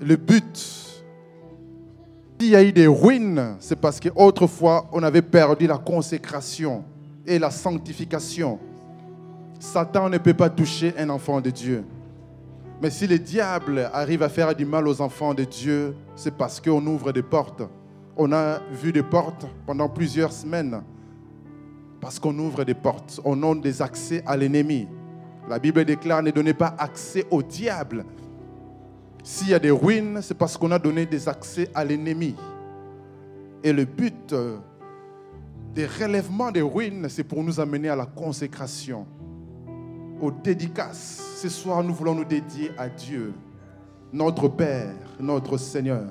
[0.00, 0.56] le but,
[2.40, 6.84] s'il y a eu des ruines, c'est parce qu'autrefois, on avait perdu la consécration
[7.26, 8.58] et la sanctification.
[9.58, 11.84] Satan ne peut pas toucher un enfant de Dieu.
[12.80, 16.60] Mais si le diable arrive à faire du mal aux enfants de Dieu, c'est parce
[16.60, 17.62] qu'on ouvre des portes.
[18.16, 20.80] On a vu des portes pendant plusieurs semaines.
[22.00, 24.86] Parce qu'on ouvre des portes, on donne des accès à l'ennemi.
[25.48, 28.04] La Bible déclare ne donnez pas accès au diable.
[29.30, 32.34] S'il y a des ruines, c'est parce qu'on a donné des accès à l'ennemi.
[33.62, 34.56] Et le but euh,
[35.74, 39.06] des relèvements des ruines, c'est pour nous amener à la consécration,
[40.18, 41.36] aux dédicaces.
[41.42, 43.34] Ce soir, nous voulons nous dédier à Dieu,
[44.14, 46.06] notre Père, notre Seigneur.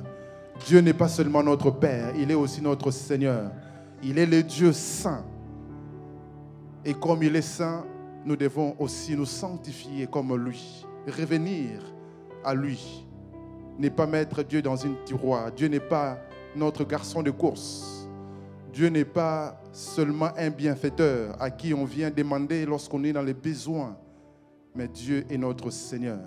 [0.67, 3.49] Dieu n'est pas seulement notre Père, il est aussi notre Seigneur.
[4.03, 5.25] Il est le Dieu saint.
[6.85, 7.83] Et comme il est saint,
[8.23, 11.81] nous devons aussi nous sanctifier comme lui, revenir
[12.43, 13.06] à lui.
[13.79, 15.51] Ne pas mettre Dieu dans une tiroir.
[15.51, 16.17] Dieu n'est pas
[16.55, 18.07] notre garçon de course.
[18.73, 23.33] Dieu n'est pas seulement un bienfaiteur à qui on vient demander lorsqu'on est dans les
[23.33, 23.97] besoins.
[24.75, 26.19] Mais Dieu est notre Seigneur.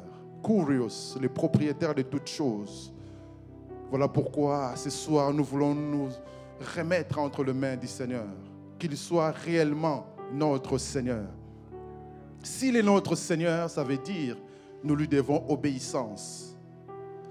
[0.44, 2.92] Curious, le propriétaire de toutes choses.
[3.90, 6.08] Voilà pourquoi ce soir nous voulons nous
[6.76, 8.26] remettre entre les mains du Seigneur.
[8.78, 11.26] Qu'il soit réellement notre Seigneur.
[12.42, 14.36] S'il est notre Seigneur, ça veut dire
[14.82, 16.49] nous lui devons obéissance.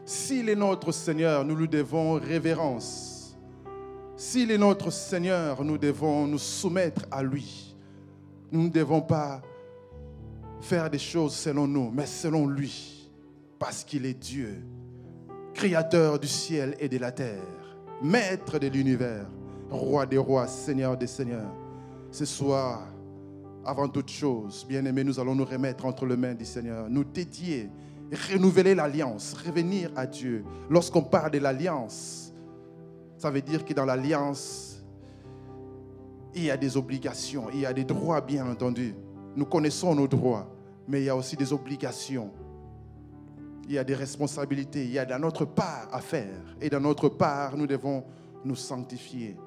[0.09, 3.37] S'il est notre Seigneur, nous lui devons révérence.
[4.15, 7.75] S'il est notre Seigneur, nous devons nous soumettre à lui.
[8.51, 9.39] Nous ne devons pas
[10.61, 13.07] faire des choses selon nous, mais selon lui,
[13.59, 14.65] parce qu'il est Dieu,
[15.53, 19.27] créateur du ciel et de la terre, maître de l'univers,
[19.69, 21.53] roi des rois, seigneur des seigneurs.
[22.09, 22.81] Ce soir,
[23.63, 27.69] avant toute chose, bien-aimés, nous allons nous remettre entre les mains du Seigneur, nous dédier,
[28.11, 30.43] renouveler l'alliance, revenir à Dieu.
[30.69, 32.33] Lorsqu'on parle de l'alliance,
[33.17, 34.81] ça veut dire que dans l'alliance,
[36.33, 38.95] il y a des obligations, il y a des droits, bien entendu.
[39.35, 40.49] Nous connaissons nos droits,
[40.87, 42.31] mais il y a aussi des obligations.
[43.67, 46.55] Il y a des responsabilités, il y a de notre part à faire.
[46.59, 48.03] Et dans notre part, nous devons
[48.43, 49.37] nous sanctifier.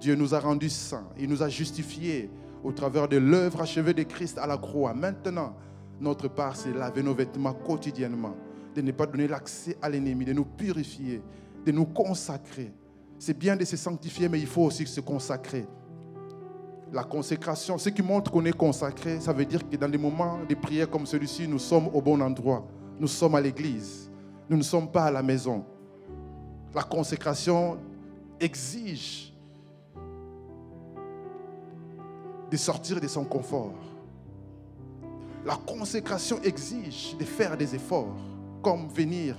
[0.00, 2.30] Dieu nous a rendus saints, il nous a justifiés
[2.64, 4.94] au travers de l'œuvre achevée de Christ à la croix.
[4.94, 5.54] Maintenant,
[6.00, 8.34] notre part, c'est laver nos vêtements quotidiennement,
[8.74, 11.22] de ne pas donner l'accès à l'ennemi, de nous purifier,
[11.64, 12.72] de nous consacrer.
[13.18, 15.66] C'est bien de se sanctifier, mais il faut aussi se consacrer.
[16.92, 20.38] La consécration, ce qui montre qu'on est consacré, ça veut dire que dans des moments
[20.48, 22.66] de prière comme celui-ci, nous sommes au bon endroit.
[22.98, 24.10] Nous sommes à l'église.
[24.48, 25.64] Nous ne sommes pas à la maison.
[26.74, 27.78] La consécration
[28.40, 29.32] exige
[32.50, 33.89] de sortir de son confort.
[35.44, 38.16] La consécration exige de faire des efforts,
[38.62, 39.36] comme venir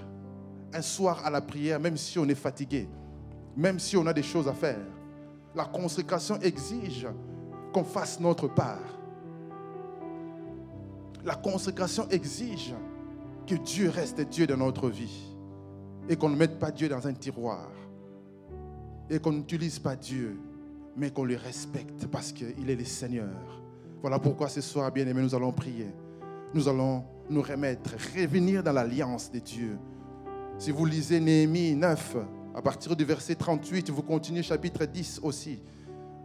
[0.73, 2.87] un soir à la prière, même si on est fatigué,
[3.55, 4.79] même si on a des choses à faire.
[5.53, 7.07] La consécration exige
[7.73, 8.79] qu'on fasse notre part.
[11.23, 12.73] La consécration exige
[13.45, 15.35] que Dieu reste Dieu dans notre vie
[16.09, 17.69] et qu'on ne mette pas Dieu dans un tiroir
[19.09, 20.39] et qu'on n'utilise pas Dieu
[20.95, 23.60] mais qu'on le respecte parce qu'il est le Seigneur.
[24.01, 25.87] Voilà pourquoi ce soir, bien aimé, nous allons prier.
[26.55, 29.77] Nous allons nous remettre, revenir dans l'alliance de Dieu.
[30.57, 32.17] Si vous lisez Néhémie 9,
[32.55, 35.59] à partir du verset 38, vous continuez chapitre 10 aussi,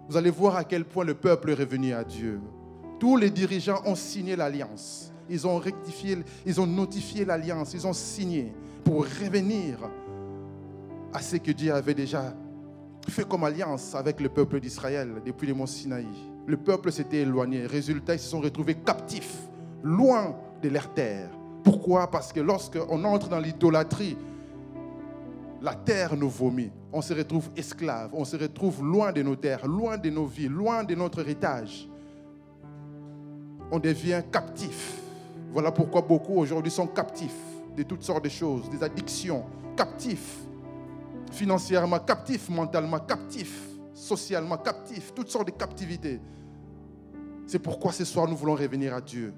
[0.09, 2.41] vous allez voir à quel point le peuple est revenu à Dieu.
[2.99, 5.13] Tous les dirigeants ont signé l'alliance.
[5.29, 8.55] Ils ont rectifié, ils ont notifié l'alliance, ils ont signé
[8.85, 9.79] pour revenir
[11.13, 12.35] à ce que Dieu avait déjà
[13.09, 16.07] fait comme alliance avec le peuple d'Israël depuis les monts Sinaï.
[16.47, 17.67] Le peuple s'était éloigné.
[17.67, 19.37] Résultat, ils se sont retrouvés captifs,
[19.83, 21.29] loin de leur terre.
[21.65, 22.09] Pourquoi?
[22.11, 24.17] Parce que lorsqu'on entre dans l'idolâtrie,
[25.61, 26.71] la terre nous vomit.
[26.93, 30.49] On se retrouve esclaves, on se retrouve loin de nos terres, loin de nos vies,
[30.49, 31.89] loin de notre héritage.
[33.73, 35.01] On devient captif.
[35.53, 37.35] Voilà pourquoi beaucoup aujourd'hui sont captifs
[37.77, 39.45] de toutes sortes de choses, des addictions,
[39.77, 40.39] captifs
[41.33, 46.21] financièrement, captif mentalement, captif socialement, captif, toutes sortes de captivités.
[47.47, 49.33] C'est pourquoi ce soir nous voulons revenir à Dieu.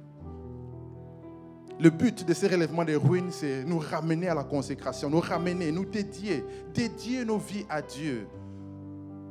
[1.80, 5.70] Le but de ces relèvements des ruines, c'est nous ramener à la consécration, nous ramener,
[5.70, 6.44] nous dédier,
[6.74, 8.26] dédier nos vies à Dieu.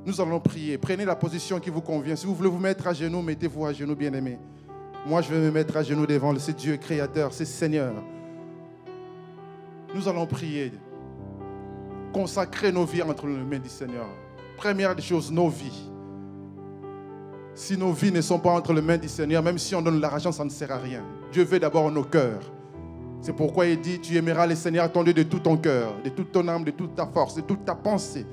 [0.06, 0.78] Nous allons prier.
[0.78, 2.16] Prenez la position qui vous convient.
[2.16, 4.40] Si vous voulez vous mettre à genoux, mettez-vous à genoux, bien-aimés.
[5.06, 7.94] Moi, je vais me mettre à genoux devant ce Dieu créateur, ce Seigneur.
[9.94, 10.72] Nous allons prier
[12.14, 14.08] consacrer nos vies entre les mains du Seigneur.
[14.58, 15.90] Première des choses, nos vies.
[17.54, 20.02] Si nos vies ne sont pas entre les mains du Seigneur, même si on donne
[20.02, 21.04] l'argent, ça ne sert à rien.
[21.32, 22.42] Dieu veut d'abord nos cœurs.
[23.22, 26.10] C'est pourquoi il dit, tu aimeras le Seigneur ton Dieu de tout ton cœur, de
[26.10, 28.26] toute ton âme, de toute ta force, de toute ta pensée.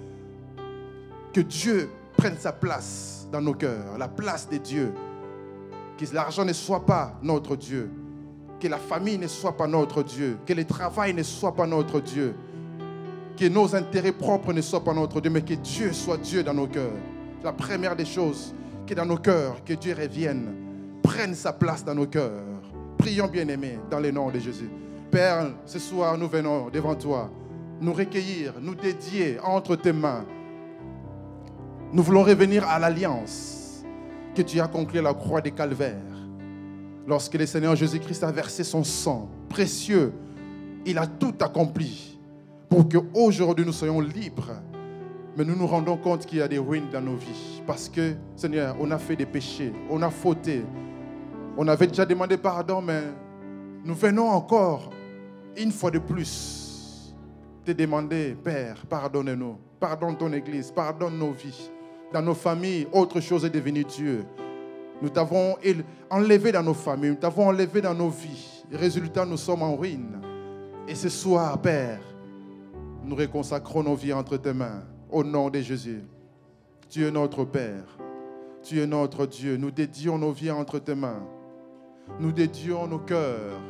[1.32, 4.92] Que Dieu prenne sa place dans nos cœurs, la place de Dieu.
[5.98, 7.90] Que l'argent ne soit pas notre Dieu.
[8.60, 10.38] Que la famille ne soit pas notre Dieu.
[10.46, 12.34] Que le travail ne soit pas notre Dieu.
[13.36, 16.54] Que nos intérêts propres ne soient pas notre Dieu, mais que Dieu soit Dieu dans
[16.54, 16.92] nos cœurs.
[17.42, 18.54] La première des choses,
[18.86, 20.54] que dans nos cœurs, que Dieu revienne,
[21.02, 22.42] prenne sa place dans nos cœurs.
[22.96, 24.70] Prions bien-aimés dans le nom de Jésus.
[25.10, 27.30] Père, ce soir, nous venons devant toi,
[27.80, 30.24] nous recueillir, nous dédier entre tes mains.
[31.92, 33.84] Nous voulons revenir à l'alliance
[34.34, 35.94] que tu as conclue à la croix des calvaires.
[37.06, 40.12] Lorsque le Seigneur Jésus-Christ a versé son sang précieux,
[40.86, 42.13] il a tout accompli
[42.68, 44.52] pour qu'aujourd'hui nous soyons libres.
[45.36, 47.62] Mais nous nous rendons compte qu'il y a des ruines dans nos vies.
[47.66, 50.64] Parce que, Seigneur, on a fait des péchés, on a fauté.
[51.56, 53.02] On avait déjà demandé pardon, mais
[53.84, 54.90] nous venons encore,
[55.56, 57.14] une fois de plus,
[57.64, 59.56] te demander, Père, pardonne-nous.
[59.80, 61.70] Pardonne ton Église, pardonne nos vies.
[62.12, 64.24] Dans nos familles, autre chose est devenue Dieu.
[65.02, 65.56] Nous t'avons
[66.08, 68.64] enlevé dans nos familles, nous t'avons enlevé dans nos vies.
[68.72, 70.20] Résultat, nous sommes en ruine.
[70.86, 72.00] Et ce soir, Père,
[73.04, 74.82] nous reconsacrons nos vies entre tes mains.
[75.10, 76.02] Au nom de Jésus.
[76.88, 77.84] Tu es notre Père.
[78.62, 79.56] Tu es notre Dieu.
[79.56, 81.22] Nous dédions nos vies entre tes mains.
[82.18, 83.60] Nous dédions nos cœurs.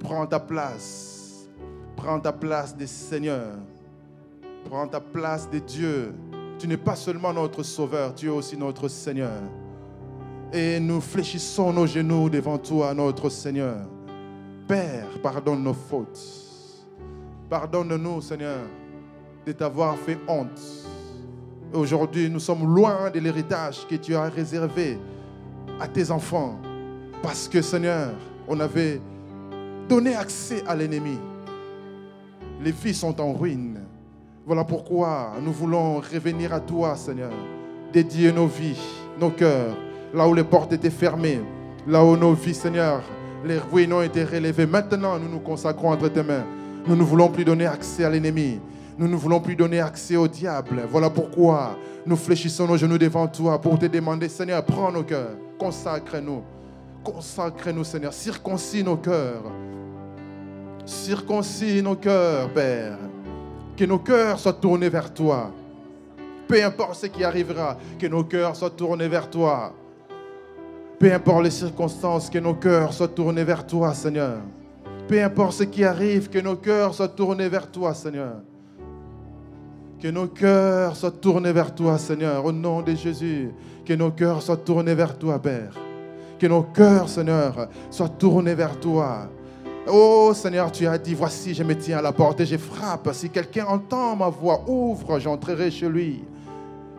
[0.00, 1.48] Prends ta place.
[1.96, 3.58] Prends ta place des seigneurs.
[4.64, 6.14] Prends ta place des dieux.
[6.58, 9.42] Tu n'es pas seulement notre Sauveur, tu es aussi notre Seigneur.
[10.52, 13.78] Et nous fléchissons nos genoux devant toi, notre Seigneur.
[14.66, 16.47] Père, pardonne nos fautes.
[17.48, 18.58] Pardonne-nous, Seigneur,
[19.46, 20.60] de t'avoir fait honte.
[21.72, 24.98] Aujourd'hui, nous sommes loin de l'héritage que tu as réservé
[25.80, 26.58] à tes enfants.
[27.22, 28.10] Parce que, Seigneur,
[28.46, 29.00] on avait
[29.88, 31.18] donné accès à l'ennemi.
[32.62, 33.80] Les filles sont en ruine.
[34.44, 37.32] Voilà pourquoi nous voulons revenir à toi, Seigneur.
[37.94, 38.80] Dédier nos vies,
[39.18, 39.74] nos cœurs,
[40.12, 41.40] là où les portes étaient fermées,
[41.86, 43.02] là où nos vies, Seigneur,
[43.42, 44.66] les ruines ont été relevées.
[44.66, 46.44] Maintenant, nous nous consacrons entre tes mains.
[46.88, 48.58] Nous ne voulons plus donner accès à l'ennemi.
[48.96, 50.84] Nous ne voulons plus donner accès au diable.
[50.90, 51.76] Voilà pourquoi
[52.06, 56.42] nous fléchissons nos genoux devant toi pour te demander, Seigneur, prends nos cœurs, consacre-nous.
[57.04, 58.14] Consacre-nous, Seigneur.
[58.14, 59.44] Circoncis nos cœurs.
[60.86, 62.98] Circoncis nos cœurs, Père.
[63.76, 65.52] Que nos cœurs soient tournés vers toi.
[66.48, 69.74] Peu importe ce qui arrivera, que nos cœurs soient tournés vers toi.
[70.98, 74.38] Peu importe les circonstances, que nos cœurs soient tournés vers toi, Seigneur.
[75.08, 78.42] Peu importe ce qui arrive, que nos cœurs soient tournés vers toi, Seigneur.
[79.98, 83.50] Que nos cœurs soient tournés vers toi, Seigneur, au nom de Jésus.
[83.86, 85.72] Que nos cœurs soient tournés vers toi, Père.
[86.38, 89.30] Que nos cœurs, Seigneur, soient tournés vers toi.
[89.90, 93.08] Oh Seigneur, tu as dit, voici, je me tiens à la porte et je frappe.
[93.14, 96.22] Si quelqu'un entend ma voix, ouvre, j'entrerai chez lui.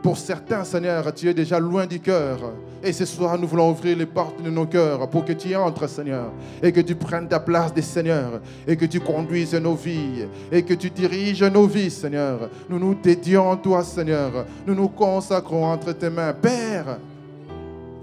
[0.01, 2.39] Pour certains, Seigneur, tu es déjà loin du cœur.
[2.81, 5.87] Et ce soir, nous voulons ouvrir les portes de nos cœurs pour que tu entres,
[5.89, 6.31] Seigneur.
[6.63, 8.39] Et que tu prennes ta place des Seigneurs.
[8.65, 10.25] Et que tu conduises nos vies.
[10.51, 12.49] Et que tu diriges nos vies, Seigneur.
[12.69, 14.45] Nous nous dédions à toi, Seigneur.
[14.65, 16.33] Nous nous consacrons entre tes mains.
[16.33, 16.99] Père,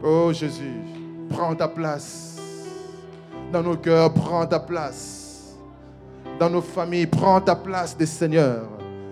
[0.04, 0.74] oh Jésus,
[1.30, 2.36] prends ta place.
[3.50, 5.54] Dans nos cœurs, prends ta place.
[6.38, 8.68] Dans nos familles, prends ta place des Seigneurs.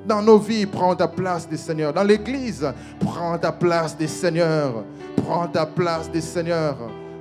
[0.06, 1.94] Dans nos vies, prends ta place des Seigneurs.
[1.94, 4.84] Dans l'Église, prends ta place des Seigneurs.
[5.24, 6.76] Prends ta place des Seigneurs.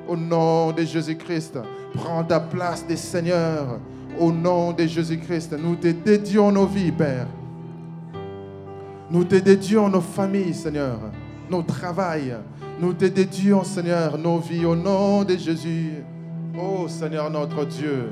[0.08, 1.58] Au nom de Jésus-Christ,
[1.94, 3.80] prends ta place des Seigneurs.
[4.20, 7.28] Au nom de Jésus-Christ, nous te dédions nos vies, Père.
[9.10, 11.00] Nous te dédions nos familles, Seigneur,
[11.50, 12.36] nos travails.
[12.80, 16.04] Nous te dédions, Seigneur, nos vies au nom de Jésus.
[16.60, 18.10] Oh Seigneur notre Dieu,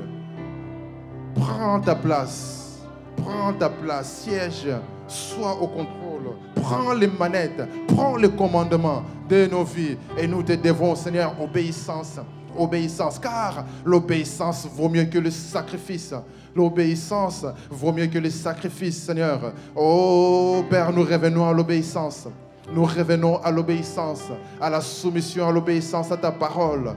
[1.34, 2.80] prends ta place.
[3.16, 4.68] Prends ta place, siège,
[5.12, 6.36] sois au contrôle.
[6.54, 9.96] Prends les manettes, prends le commandement de nos vies.
[10.18, 12.18] Et nous te devons, Seigneur, obéissance.
[12.56, 16.14] Obéissance, car l'obéissance vaut mieux que le sacrifice.
[16.54, 19.52] L'obéissance vaut mieux que le sacrifice, Seigneur.
[19.74, 22.28] Oh Père, nous revenons à l'obéissance.
[22.70, 24.24] Nous revenons à l'obéissance,
[24.60, 26.94] à la soumission, à l'obéissance à ta parole.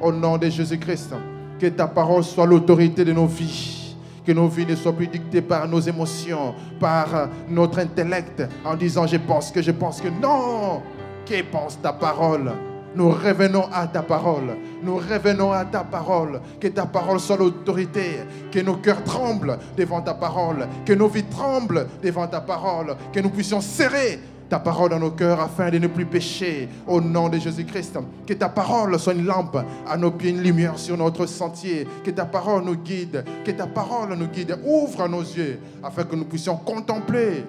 [0.00, 1.14] Au nom de Jésus-Christ,
[1.58, 3.85] que ta parole soit l'autorité de nos vies.
[4.26, 9.06] Que nos vies ne soient plus dictées par nos émotions, par notre intellect, en disant
[9.06, 10.82] je pense que je pense que non.
[11.24, 12.52] Que pense ta parole?
[12.96, 14.56] Nous revenons à ta parole.
[14.82, 16.40] Nous revenons à ta parole.
[16.58, 18.20] Que ta parole soit l'autorité.
[18.50, 20.66] Que nos cœurs tremblent devant ta parole.
[20.86, 22.96] Que nos vies tremblent devant ta parole.
[23.12, 24.18] Que nous puissions serrer
[24.48, 27.98] ta parole dans nos cœurs afin de ne plus pécher au nom de Jésus-Christ.
[28.26, 31.86] Que ta parole soit une lampe à nos pieds, une lumière sur notre sentier.
[32.04, 34.58] Que ta parole nous guide, que ta parole nous guide.
[34.64, 37.44] Ouvre nos yeux afin que nous puissions contempler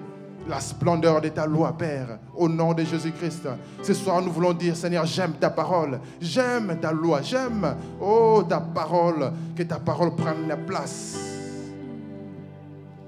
[0.48, 3.46] la splendeur de ta loi, Père, au nom de Jésus-Christ.
[3.82, 8.58] Ce soir, nous voulons dire, Seigneur, j'aime ta parole, j'aime ta loi, j'aime, oh, ta
[8.58, 11.18] parole, que ta parole prenne la place.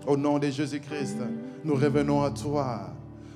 [0.06, 1.18] Au nom de Jésus-Christ,
[1.64, 2.90] nous revenons à toi.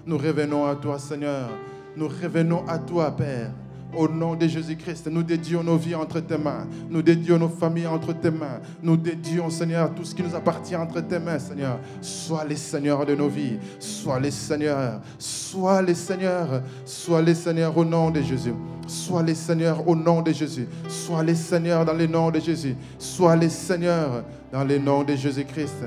[0.07, 1.49] Nous revenons à toi, Seigneur.
[1.97, 3.51] Nous revenons à toi, Père.
[3.97, 6.67] Au nom de Jésus-Christ, nous dédions nos vies entre tes mains.
[6.91, 8.61] Nous dédions nos familles entre tes mains.
[8.83, 11.79] Nous dédions, Seigneur, tout ce qui nous appartient entre tes mains, Seigneur.
[12.01, 13.59] Sois les seigneurs de nos vies.
[13.79, 15.01] Sois les seigneurs.
[15.17, 16.63] Sois les seigneurs.
[16.85, 18.55] Sois les seigneurs au nom de Jésus.
[18.87, 20.67] Sois les seigneurs au nom de Jésus.
[20.89, 22.77] Sois les seigneurs dans le nom de Jésus.
[22.99, 25.85] Sois les seigneurs dans le nom de Jésus-Christ.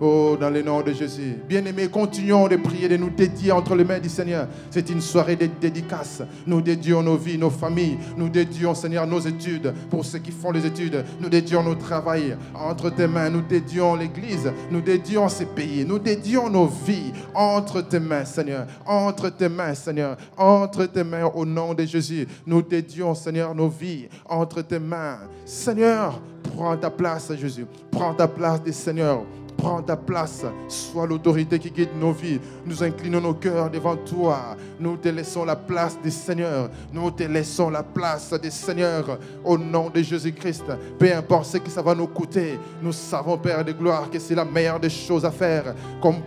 [0.00, 1.38] Oh, dans le nom de Jésus.
[1.48, 4.46] Bien-aimés, continuons de prier, de nous dédier entre les mains du Seigneur.
[4.70, 6.22] C'est une soirée de dédicace.
[6.46, 7.98] Nous dédions nos vies, nos familles.
[8.16, 11.04] Nous dédions, Seigneur, nos études pour ceux qui font les études.
[11.20, 13.28] Nous dédions nos travail entre tes mains.
[13.28, 14.52] Nous dédions l'Église.
[14.70, 15.84] Nous dédions ces pays.
[15.84, 18.66] Nous dédions nos vies entre tes mains, Seigneur.
[18.86, 20.16] Entre tes mains, Seigneur.
[20.36, 22.28] Entre tes mains, au nom de Jésus.
[22.46, 25.18] Nous dédions, Seigneur, nos vies entre tes mains.
[25.44, 26.20] Seigneur,
[26.54, 27.66] prends ta place, Jésus.
[27.90, 29.24] Prends ta place des Seigneurs.
[29.58, 30.44] Prends ta place.
[30.68, 32.38] Sois l'autorité qui guide nos vies.
[32.64, 34.56] Nous inclinons nos cœurs devant toi.
[34.78, 36.70] Nous te laissons la place des Seigneurs.
[36.92, 39.18] Nous te laissons la place des Seigneurs.
[39.44, 40.62] Au nom de Jésus-Christ.
[40.96, 42.56] Peu importe ce que ça va nous coûter.
[42.80, 45.74] Nous savons, Père de gloire, que c'est la meilleure des choses à faire.
[46.00, 46.20] Comme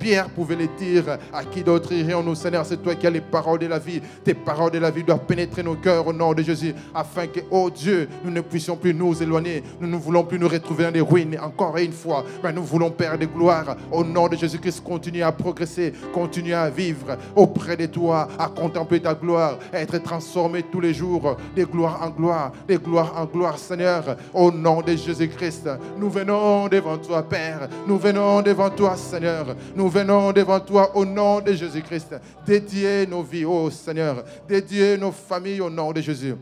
[0.00, 1.18] Pierre pouvait le dire.
[1.32, 4.02] À qui d'autre irions-nous, Seigneur C'est toi qui as les paroles de la vie.
[4.24, 6.74] Tes paroles de la vie doivent pénétrer nos cœurs au nom de Jésus.
[6.92, 9.62] Afin que, oh Dieu, nous ne puissions plus nous éloigner.
[9.80, 11.38] Nous ne voulons plus nous retrouver dans les ruines.
[11.40, 12.24] Encore une fois.
[12.42, 16.70] Mais nous voulons, Père de gloire, au nom de Jésus-Christ, continuer à progresser, continuer à
[16.70, 21.64] vivre auprès de toi, à contempler ta gloire, à être transformé tous les jours de
[21.64, 25.68] gloire en gloire, de gloire en gloire, Seigneur, au nom de Jésus-Christ.
[25.98, 31.04] Nous venons devant toi, Père, nous venons devant toi, Seigneur, nous venons devant toi au
[31.04, 32.16] nom de Jésus-Christ.
[32.46, 36.34] Dédier nos vies, oh Seigneur, dédier nos familles au nom de Jésus.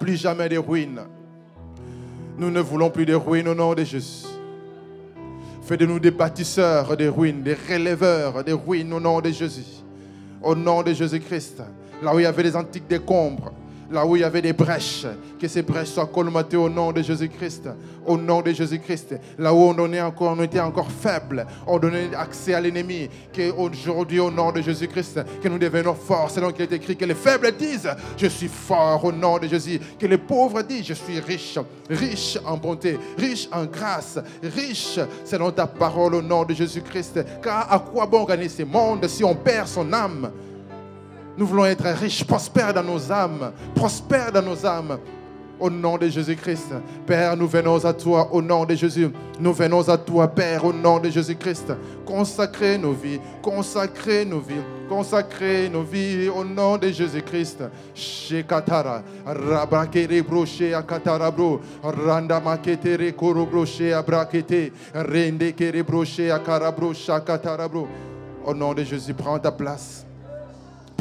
[0.00, 1.02] Plus jamais de ruines.
[2.36, 4.39] Nous ne voulons plus de ruines au nom de Jésus.
[5.70, 9.84] Fais de nous des bâtisseurs des ruines, des relèveurs des ruines au nom de Jésus.
[10.42, 11.62] Au nom de Jésus-Christ.
[12.02, 13.52] Là où il y avait des antiques décombres,
[13.90, 15.06] là où il y avait des brèches,
[15.38, 17.68] que ces brèches soient colmatées au nom de Jésus-Christ.
[18.06, 19.16] Au nom de Jésus-Christ.
[19.38, 23.08] Là où on, encore, on était encore faible, on donnait accès à l'ennemi.
[23.34, 26.30] Qu'aujourd'hui, au nom de Jésus-Christ, que nous devenons forts.
[26.30, 29.80] Selon qu'il est écrit que les faibles disent Je suis fort au nom de Jésus.
[29.98, 35.50] Que les pauvres disent Je suis riche, riche en bonté, riche en grâce, riche selon
[35.50, 37.20] ta parole au nom de Jésus-Christ.
[37.42, 40.30] Car à quoi bon gagner ce monde si on perd son âme?
[41.40, 44.98] Nous voulons être riches, prospères dans nos âmes, prospères dans nos âmes.
[45.58, 46.72] Au nom de Jésus-Christ.
[47.06, 49.10] Père, nous venons à toi au nom de Jésus.
[49.38, 51.72] Nous venons à toi, Père, au nom de Jésus-Christ.
[52.06, 57.64] Consacrer nos vies, consacrer nos vies, consacrer nos vies au nom de Jésus-Christ.
[57.94, 66.94] Shekatara, rabakere broche akatara bro, randa maketere koro broche abrakete, rende kere broche akara bro,
[66.94, 67.86] shakatara bro.
[68.46, 70.06] Au nom de Jésus, prends ta place.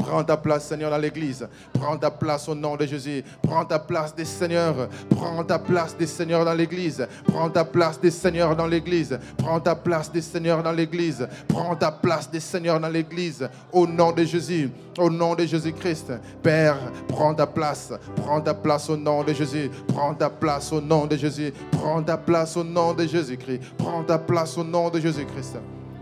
[0.09, 1.47] Prends ta place, Seigneur, dans l'église.
[1.71, 3.23] Prends ta place au nom de Jésus.
[3.43, 4.89] Prends ta place des seigneurs.
[5.07, 7.07] Prends ta place des seigneurs dans l'église.
[7.25, 9.19] Prends ta place des seigneurs dans l'église.
[9.37, 11.27] Prends ta place des seigneurs dans l'église.
[11.47, 13.47] Prends ta place des seigneurs dans l'église.
[13.71, 14.71] Au nom de Jésus.
[14.97, 16.11] Au nom de Jésus-Christ.
[16.41, 17.93] Père, prends ta place.
[18.15, 19.69] Prends ta place au nom de Jésus.
[19.89, 21.53] Prends ta place au nom de Jésus.
[21.69, 23.61] Prends ta place au nom de Jésus-Christ.
[23.77, 25.59] Prends ta place au nom de Jésus-Christ.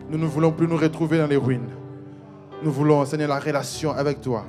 [0.10, 1.68] Nous ne voulons plus nous retrouver dans les ruines.
[2.64, 4.44] Nous voulons, Seigneur, la relation avec toi.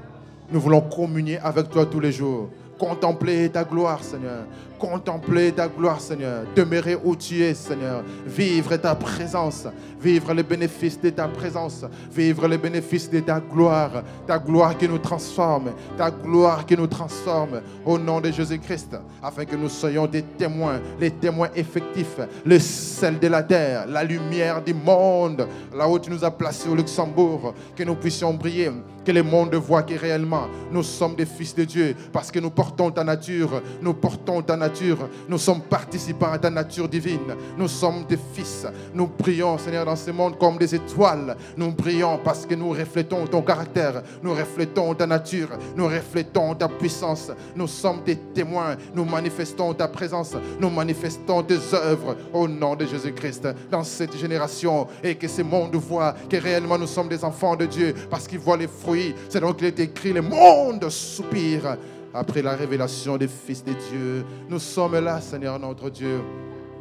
[0.51, 2.49] Nous voulons communier avec toi tous les jours.
[2.79, 4.45] Contempler ta gloire, Seigneur.
[4.79, 6.45] Contempler ta gloire, Seigneur.
[6.55, 8.05] Demeurer où tu es, Seigneur.
[8.27, 9.67] Vivre ta présence.
[10.01, 11.85] Vivre les bénéfices de ta présence.
[12.13, 14.03] Vivre les bénéfices de ta gloire.
[14.27, 15.73] Ta gloire qui nous transforme.
[15.97, 17.61] Ta gloire qui nous transforme.
[17.85, 18.97] Au nom de Jésus-Christ.
[19.23, 20.81] Afin que nous soyons des témoins.
[21.01, 22.21] Les témoins effectifs.
[22.45, 23.87] Le sel de la terre.
[23.89, 25.49] La lumière du monde.
[25.77, 27.55] Là où tu nous as placés au Luxembourg.
[27.75, 28.71] Que nous puissions briller.
[29.09, 31.97] Que le monde voit que réellement nous sommes des fils de Dieu.
[32.13, 33.63] Parce que nous portons ta nature.
[33.81, 34.99] Nous portons ta nature.
[35.27, 37.35] Nous sommes participants à ta nature divine.
[37.57, 38.67] Nous sommes des fils.
[38.93, 41.35] Nous brillons, Seigneur, dans ce monde comme des étoiles.
[41.57, 44.03] Nous brillons parce que nous reflétons ton caractère.
[44.23, 45.49] Nous reflétons ta nature.
[45.75, 47.33] Nous reflétons ta puissance.
[47.57, 48.77] Nous sommes des témoins.
[48.95, 50.37] Nous manifestons ta présence.
[50.61, 55.75] Nous manifestons tes œuvres au nom de Jésus-Christ dans cette génération et que ce monde
[55.77, 58.98] voit que réellement nous sommes des enfants de Dieu parce qu'ils voient les fruits.
[59.29, 61.77] C'est donc qu'il est écrit, le monde soupire
[62.15, 64.25] après la révélation des fils de Dieu.
[64.49, 66.21] Nous sommes là, Seigneur notre Dieu.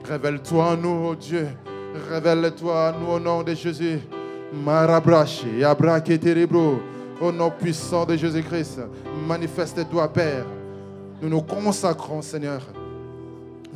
[0.03, 1.47] Révèle-toi en nous, Dieu.
[2.09, 3.99] Révèle-toi en nous au nom de Jésus.
[4.53, 6.79] Marabrashi, Abraketerebro.
[7.19, 8.79] Au nom puissant de Jésus-Christ,
[9.27, 10.45] manifeste-toi, Père.
[11.19, 12.61] Nous nous consacrons, Seigneur.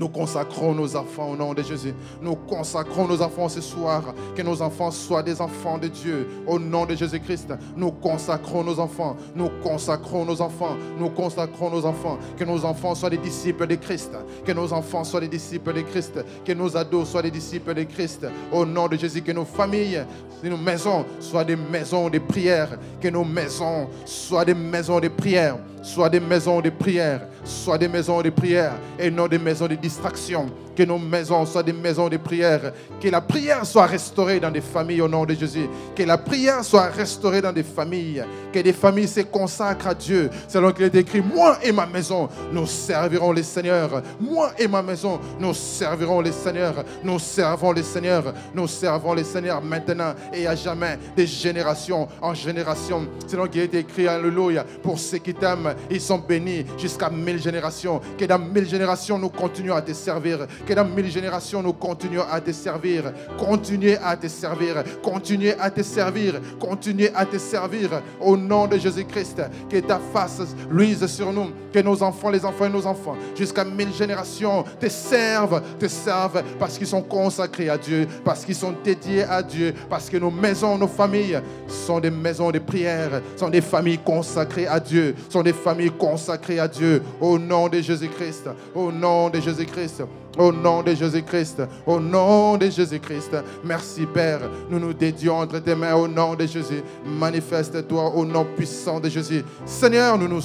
[0.01, 1.93] Nous consacrons nos enfants au nom de Jésus.
[2.23, 4.15] Nous consacrons nos enfants ce soir.
[4.35, 7.53] Que nos enfants soient des enfants de Dieu au nom de Jésus-Christ.
[7.77, 9.15] Nous consacrons nos enfants.
[9.35, 10.75] Nous consacrons nos enfants.
[10.97, 12.17] Nous consacrons nos enfants.
[12.35, 14.09] Que nos enfants soient des disciples de Christ.
[14.43, 16.13] Que nos enfants soient des disciples de Christ.
[16.45, 18.25] Que nos ados soient des disciples de Christ.
[18.51, 19.21] Au nom de Jésus.
[19.21, 20.03] Que nos familles,
[20.41, 22.69] que nos maisons soient des maisons de prière.
[22.99, 27.87] Que nos maisons soient des maisons de prière soit des maisons de prière, soit des
[27.87, 30.47] maisons de prière et non des maisons de distraction.
[30.75, 32.71] Que nos maisons soient des maisons de prière.
[32.99, 35.67] Que la prière soit restaurée dans des familles au nom de Jésus.
[35.95, 38.23] Que la prière soit restaurée dans des familles.
[38.53, 40.29] Que des familles se consacrent à Dieu.
[40.47, 44.01] Selon qu'il est écrit, moi et ma maison, nous servirons les seigneurs.
[44.19, 46.83] Moi et ma maison, nous servirons les seigneurs.
[47.03, 48.33] Nous servons les seigneurs.
[48.53, 53.07] Nous servons les seigneurs maintenant et à jamais, des générations en génération.
[53.27, 58.01] Selon qu'il est écrit, Alléluia, pour ceux qui t'aiment, ils sont bénis jusqu'à mille générations.
[58.17, 62.23] Que dans mille générations, nous continuons à te servir que dans mille générations, nous continuons
[62.29, 63.11] à te servir.
[63.37, 64.83] Continuez à te servir.
[65.01, 66.39] Continuez à te servir.
[66.59, 68.01] Continuez à te servir.
[68.19, 71.51] Au nom de Jésus-Christ, que ta face luise sur nous.
[71.71, 76.43] Que nos enfants, les enfants et nos enfants, jusqu'à mille générations, te servent, te servent
[76.59, 80.31] parce qu'ils sont consacrés à Dieu, parce qu'ils sont dédiés à Dieu, parce que nos
[80.31, 85.43] maisons, nos familles sont des maisons de prière, sont des familles consacrées à Dieu, sont
[85.43, 87.01] des familles consacrées à Dieu.
[87.21, 90.03] Au nom de Jésus-Christ, au nom de Jésus-Christ.
[90.37, 93.35] Au nom de Jésus-Christ, au nom de Jésus-Christ.
[93.63, 96.81] Merci Père, nous nous dédions entre tes mains au nom de Jésus.
[97.05, 99.43] Manifeste-toi au nom puissant de Jésus.
[99.65, 100.41] Seigneur, nous nous,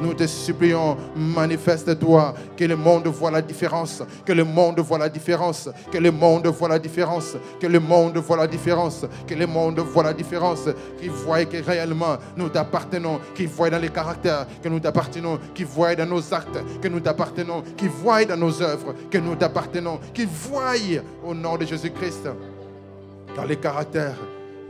[0.00, 5.08] nous te supplions, manifeste-toi, que le monde voit la différence, que le monde voit la
[5.08, 9.46] différence, que le monde voit la différence, que le monde voit la différence, que le
[9.46, 14.46] monde voit la différence, qu'il voit que réellement nous t'appartenons, qu'il voit dans les caractères
[14.62, 18.62] que nous t'appartenons, qu'il voit dans nos actes que nous t'appartenons, qu'il voit dans nos
[18.62, 20.74] œuvres que nous t'appartenons, qu'il voie
[21.24, 22.28] au nom de Jésus-Christ.
[23.36, 24.16] Dans les caractères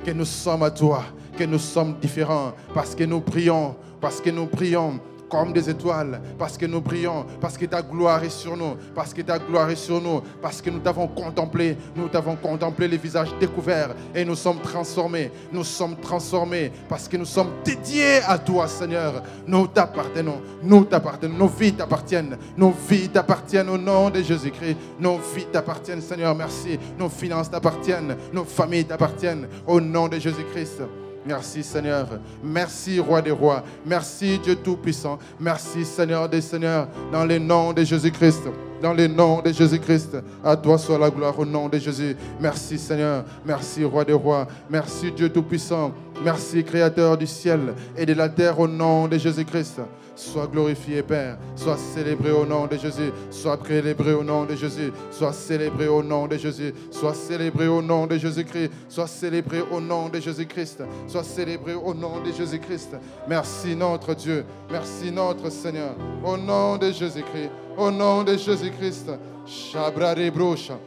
[0.05, 1.05] que nous sommes à toi,
[1.37, 6.21] que nous sommes différents, parce que nous prions, parce que nous prions, comme des étoiles,
[6.39, 9.71] parce que nous brillons, parce que ta gloire est sur nous, parce que ta gloire
[9.71, 14.25] est sur nous, parce que nous t'avons contemplé, nous t'avons contemplé les visages découverts et
[14.25, 19.23] nous sommes transformés, nous sommes transformés parce que nous sommes dédiés à toi, Seigneur.
[19.47, 25.19] Nous t'appartenons, nous t'appartenons, nos vies t'appartiennent, nos vies t'appartiennent au nom de Jésus-Christ, nos
[25.35, 30.83] vies t'appartiennent, Seigneur, merci, nos finances t'appartiennent, nos familles t'appartiennent au nom de Jésus-Christ.
[31.25, 32.07] Merci Seigneur.
[32.43, 33.63] Merci Roi des Rois.
[33.85, 35.19] Merci Dieu Tout-Puissant.
[35.39, 36.89] Merci Seigneur des Seigneurs.
[37.13, 38.43] Dans le nom de Jésus-Christ.
[38.81, 40.17] Dans le nom de Jésus-Christ.
[40.43, 42.17] À toi soit la gloire au nom de Jésus.
[42.41, 43.25] Merci Seigneur.
[43.45, 44.49] Merci Roi des Rois.
[44.71, 45.93] Merci Dieu Tout-Puissant.
[46.25, 49.81] Merci Créateur du ciel et de la terre au nom de Jésus-Christ.
[50.21, 51.39] Sois glorifié, Père.
[51.57, 53.11] Sois célébré au nom de Jésus.
[53.31, 54.93] Sois célébré au nom de Jésus.
[55.11, 56.75] Sois célébré au nom de Jésus.
[56.91, 58.71] Sois célébré au nom de Jésus-Christ.
[58.87, 60.83] Sois célébré au nom de Jésus-Christ.
[61.09, 62.97] Sois célébré au nom de Jésus-Christ.
[63.27, 64.45] Merci notre Dieu.
[64.71, 65.95] Merci notre Seigneur.
[66.23, 67.51] Au nom de Jésus-Christ.
[67.79, 69.11] Au nom de Jésus-Christ.
[69.47, 70.79] Shabra rebrocha.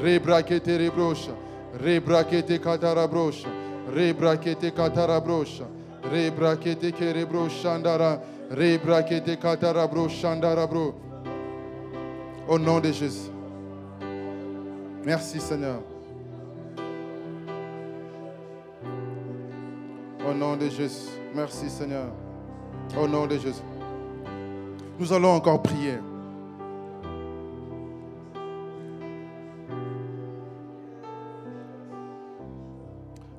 [0.00, 1.32] Rebrakete rebrocha.
[1.82, 3.48] Rebrakete katarabrocha.
[4.76, 5.75] Katarabrocha.
[6.10, 8.20] Rebrakete kerebrochandara.
[8.50, 10.94] Rebrakete katarabro shandarabro.
[12.48, 13.30] Au nom de Jésus.
[15.04, 15.80] Merci Seigneur.
[20.28, 21.10] Au nom de Jésus.
[21.34, 22.06] Merci Seigneur.
[22.96, 23.62] Au nom de Jésus.
[24.98, 25.98] Nous allons encore prier.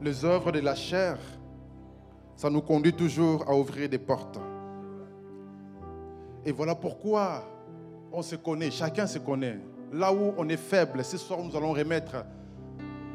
[0.02, 1.18] Les œuvres de la chair,
[2.38, 4.40] ça nous conduit toujours à ouvrir des portes.
[6.46, 7.44] Et voilà pourquoi
[8.12, 9.60] on se connaît, chacun se connaît.
[9.92, 12.24] Là où on est faible, ce soir nous allons remettre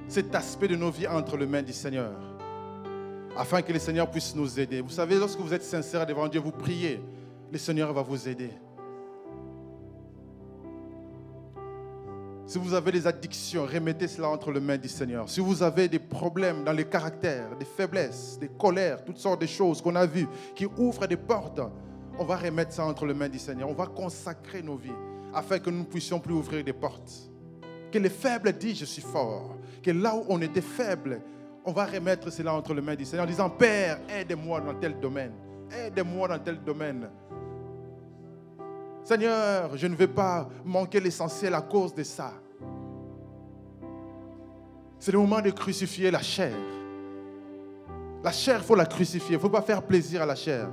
[0.09, 2.13] cet aspect de nos vies entre les mains du Seigneur,
[3.37, 4.81] afin que le Seigneur puisse nous aider.
[4.81, 7.01] Vous savez, lorsque vous êtes sincère devant Dieu, vous priez,
[7.51, 8.51] le Seigneur va vous aider.
[12.53, 15.27] Si vous avez des addictions, remettez cela entre les mains du Seigneur.
[15.27, 19.47] Si vous avez des problèmes dans les caractères, des faiblesses, des colères, toutes sortes de
[19.47, 21.63] choses qu'on a vues qui ouvrent des portes,
[22.19, 23.71] on va remettre ça entre les mains du Seigneur.
[23.71, 24.93] On va consacrer nos vies
[25.33, 27.11] afin que nous ne puissions plus ouvrir des portes.
[27.91, 29.57] Que les faibles disent je suis fort.
[29.83, 31.23] Que là où on était faible,
[31.65, 35.01] on va remettre cela entre les mains du Seigneur en disant Père, aide-moi dans tel
[35.01, 35.33] domaine.
[35.71, 37.09] Aide-moi dans tel domaine.
[39.05, 42.42] Seigneur, je ne vais pas manquer l'essentiel à cause de ça.
[45.03, 46.55] C'est le moment de crucifier la chair.
[48.23, 49.31] La chair, il faut la crucifier.
[49.31, 50.69] Il ne faut pas faire plaisir à la chair.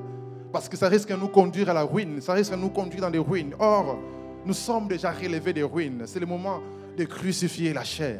[0.53, 2.21] Parce que ça risque de nous conduire à la ruine.
[2.21, 3.55] Ça risque de nous conduire dans les ruines.
[3.57, 3.97] Or,
[4.45, 6.03] nous sommes déjà relevés des ruines.
[6.05, 6.59] C'est le moment
[6.95, 8.19] de crucifier la chair.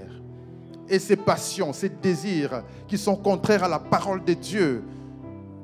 [0.88, 4.84] Et ces passions, ces désirs qui sont contraires à la parole de Dieu.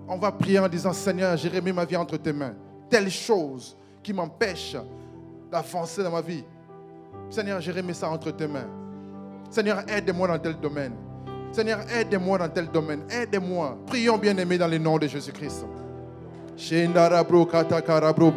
[0.07, 2.53] On va prier en disant, Seigneur, j'ai remis ma vie entre tes mains.
[2.87, 4.75] Telle chose qui m'empêche
[5.51, 6.43] d'avancer dans ma vie.
[7.31, 8.84] Seigneur, j'ai remis ça entre tes mains.
[9.55, 10.91] Seigneur, aide-moi dans tel domaine.
[11.53, 13.03] Seigneur, aide-moi dans tel domaine.
[13.09, 13.77] Aide-moi.
[13.87, 15.65] Prions bien aimés dans le nom de Jésus-Christ.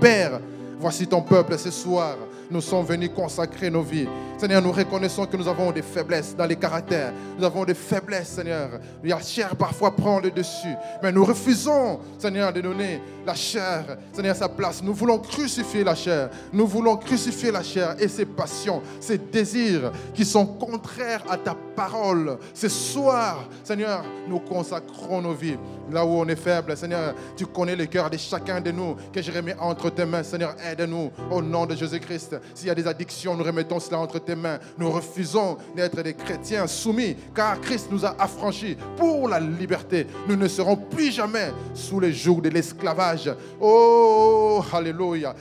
[0.01, 0.41] Père,
[0.79, 2.17] voici ton peuple ce soir
[2.51, 4.09] nous sommes venus consacrer nos vies.
[4.39, 7.13] Seigneur, nous reconnaissons que nous avons des faiblesses dans les caractères.
[7.39, 8.71] Nous avons des faiblesses, Seigneur.
[9.05, 10.75] La chair parfois prend le dessus.
[11.03, 14.83] Mais nous refusons, Seigneur, de donner la chair, Seigneur, sa place.
[14.83, 16.31] Nous voulons crucifier la chair.
[16.51, 21.55] Nous voulons crucifier la chair et ses passions, ses désirs qui sont contraires à ta
[21.77, 22.39] parole.
[22.55, 25.59] Ce soir, Seigneur, nous consacrons nos vies.
[25.91, 29.21] Là où on est faible, Seigneur, tu connais le cœur de chacun de nous que
[29.21, 30.23] je remets entre tes mains.
[30.23, 32.37] Seigneur, aide-nous au nom de Jésus-Christ.
[32.55, 34.59] S'il y a des addictions, nous remettons cela entre tes mains.
[34.79, 40.07] Nous refusons d'être des chrétiens soumis, car Christ nous a affranchis pour la liberté.
[40.27, 43.18] Nous ne serons plus jamais sous les jours de l'esclavage.
[43.61, 45.35] Oh, alléluia.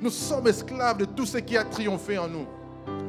[0.00, 2.46] Nous sommes esclaves de tout ce qui a triomphé en nous.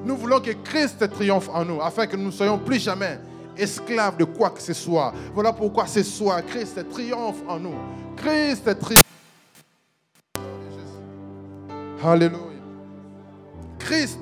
[0.06, 3.20] Nous voulons que Christ triomphe en nous, afin que nous ne soyons plus jamais
[3.58, 5.14] esclaves de quoi que ce soit.
[5.34, 7.76] Voilà pourquoi ce soir, Christ triomphe en nous.
[8.16, 9.02] Christ triomphe.
[12.04, 12.40] Alléluia.
[13.80, 14.20] Christ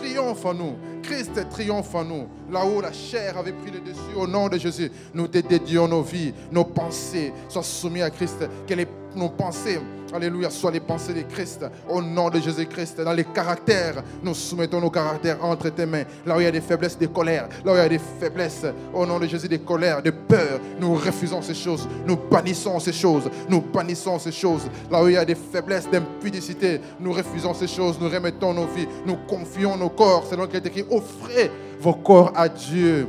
[0.00, 0.76] triomphe en nous.
[1.02, 2.28] Christ triomphe en nous.
[2.50, 5.88] Là où la chair avait pris le dessus, au nom de Jésus, nous te dédions
[5.88, 8.48] nos vies, nos pensées soient soumises à Christ.
[8.66, 9.80] Que les, nos pensées
[10.14, 11.66] Alléluia, soient les pensées de Christ.
[11.88, 16.04] Au nom de Jésus-Christ, dans les caractères, nous soumettons nos caractères entre tes mains.
[16.24, 17.98] Là où il y a des faiblesses, des colères, là où il y a des
[17.98, 21.86] faiblesses, au nom de Jésus, des colères, des peurs, nous refusons ces choses.
[22.06, 23.28] Nous bannissons ces choses.
[23.48, 24.62] Nous bannissons ces choses.
[24.90, 27.98] Là où il y a des faiblesses, d'impudicité, nous refusons ces choses.
[28.00, 28.88] Nous remettons nos vies.
[29.04, 30.24] Nous confions nos corps.
[30.28, 33.06] C'est donc écrit offrez vos corps à Dieu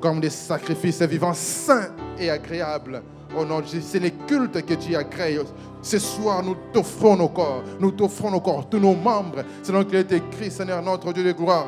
[0.00, 3.02] comme des sacrifices vivants, saints et agréables.
[3.36, 5.40] Au nom de Jésus, c'est les cultes que Dieu a créés
[5.82, 9.94] ce soir, nous t'offrons nos corps, nous t'offrons nos corps, tous nos membres, selon qu'il
[9.94, 11.66] est écrit, Seigneur, notre Dieu de gloire.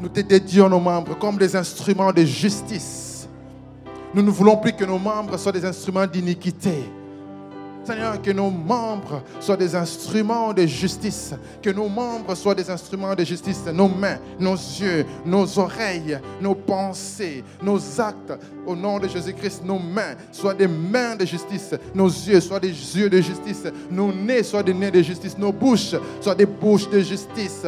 [0.00, 3.26] Nous te dédions nos membres comme des instruments de justice.
[4.12, 6.84] Nous ne voulons plus que nos membres soient des instruments d'iniquité.
[7.88, 11.32] Seigneur, que nos membres soient des instruments de justice.
[11.62, 13.64] Que nos membres soient des instruments de justice.
[13.72, 18.34] Nos mains, nos yeux, nos oreilles, nos pensées, nos actes.
[18.66, 21.74] Au nom de Jésus-Christ, nos mains soient des mains de justice.
[21.94, 23.64] Nos yeux soient des yeux de justice.
[23.90, 25.38] Nos nez soient des nez de justice.
[25.38, 27.64] Nos bouches soient des bouches de justice.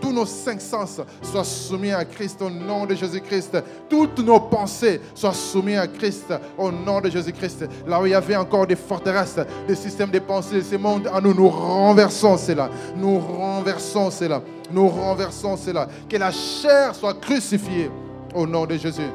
[0.00, 3.58] Tous nos cinq sens soient soumis à Christ au nom de Jésus-Christ.
[3.88, 7.66] Toutes nos pensées soient soumises à Christ au nom de Jésus-Christ.
[7.86, 11.08] Là où il y avait encore des forteresses, des systèmes de pensée de ce monde,
[11.12, 12.70] à nous, nous renversons cela.
[12.96, 14.42] Nous renversons cela.
[14.70, 15.88] Nous renversons cela.
[16.08, 17.90] Que la chair soit crucifiée
[18.34, 19.10] au nom de Jésus.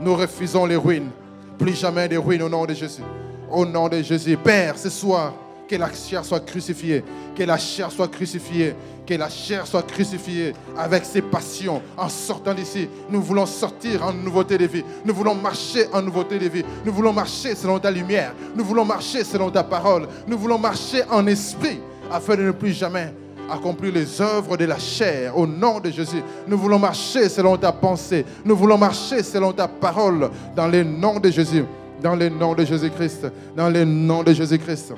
[0.00, 1.10] Nous refusons les ruines.
[1.58, 3.02] Plus jamais des ruines au nom de Jésus.
[3.50, 4.36] Au nom de Jésus.
[4.36, 5.34] Père, ce soir,
[5.72, 7.02] que la chair soit crucifiée.
[7.34, 8.74] Que la chair soit crucifiée.
[9.06, 11.80] Que la chair soit crucifiée avec ses passions.
[11.96, 14.84] En sortant d'ici, nous voulons sortir en nouveauté de vie.
[15.02, 16.62] Nous voulons marcher en nouveauté de vie.
[16.84, 18.34] Nous voulons marcher selon ta lumière.
[18.54, 20.08] Nous voulons marcher selon ta parole.
[20.26, 21.80] Nous voulons marcher en esprit
[22.10, 23.14] afin de ne plus jamais
[23.50, 26.22] accomplir les œuvres de la chair au nom de Jésus.
[26.46, 28.26] Nous voulons marcher selon ta pensée.
[28.44, 31.64] Nous voulons marcher selon ta parole dans le nom de Jésus.
[32.02, 33.26] Dans le nom de Jésus-Christ.
[33.56, 34.92] Dans le nom de Jésus-Christ.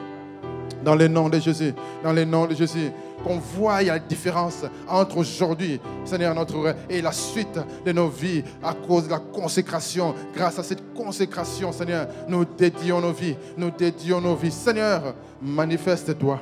[0.85, 1.75] Dans le nom de Jésus.
[2.03, 2.93] Dans le nom de Jésus
[3.25, 8.75] qu'on voit la différence entre aujourd'hui, Seigneur, notre et la suite de nos vies à
[8.75, 10.15] cause de la consécration.
[10.35, 14.51] Grâce à cette consécration, Seigneur, nous dédions nos vies, nous dédions nos vies.
[14.51, 16.41] Seigneur, manifeste-toi,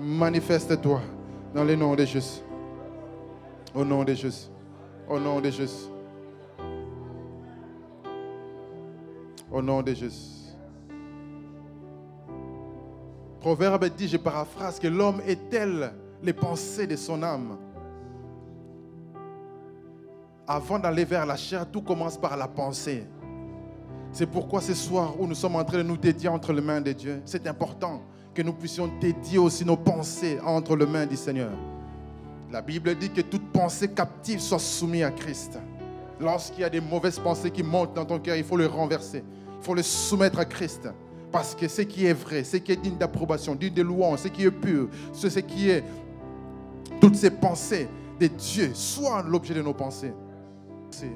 [0.00, 1.00] manifeste-toi
[1.54, 2.40] dans le nom de Jésus.
[3.74, 4.48] Au nom de Jésus.
[5.08, 5.88] Au nom de Jésus.
[9.50, 10.33] Au nom de Jésus.
[13.44, 17.58] Proverbe dit, je paraphrase, que l'homme est tel les pensées de son âme.
[20.48, 23.04] Avant d'aller vers la chair, tout commence par la pensée.
[24.12, 26.80] C'est pourquoi ce soir où nous sommes en train de nous dédier entre les mains
[26.80, 28.00] de Dieu, c'est important
[28.32, 31.52] que nous puissions dédier aussi nos pensées entre les mains du Seigneur.
[32.50, 35.58] La Bible dit que toute pensée captive soit soumise à Christ.
[36.18, 39.22] Lorsqu'il y a des mauvaises pensées qui montent dans ton cœur, il faut les renverser.
[39.60, 40.88] Il faut les soumettre à Christ.
[41.34, 44.28] Parce que ce qui est vrai, ce qui est digne d'approbation, digne de louange, ce
[44.28, 45.82] qui est pur, ce qui est
[47.00, 47.88] toutes ces pensées
[48.20, 50.12] de Dieu, soient l'objet de nos pensées.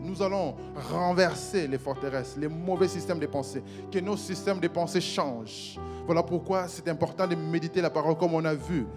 [0.02, 0.56] Nous allons
[0.90, 5.78] renverser les forteresses, les mauvais systèmes de pensée, que nos systèmes de pensée changent.
[6.04, 8.88] Voilà pourquoi c'est important de méditer la parole comme on a vu.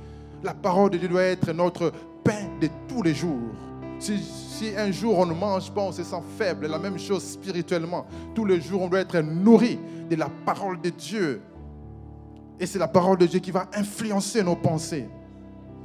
[0.41, 1.91] La parole de Dieu doit être notre
[2.23, 3.53] pain de tous les jours.
[4.02, 6.68] Si, un jour on ne mange pas, on se sent faible.
[6.68, 8.06] La même chose spirituellement.
[8.34, 11.42] Tous les jours, on doit être nourri de la parole de Dieu.
[12.60, 15.08] Et c'est la parole de Dieu qui va influencer nos pensées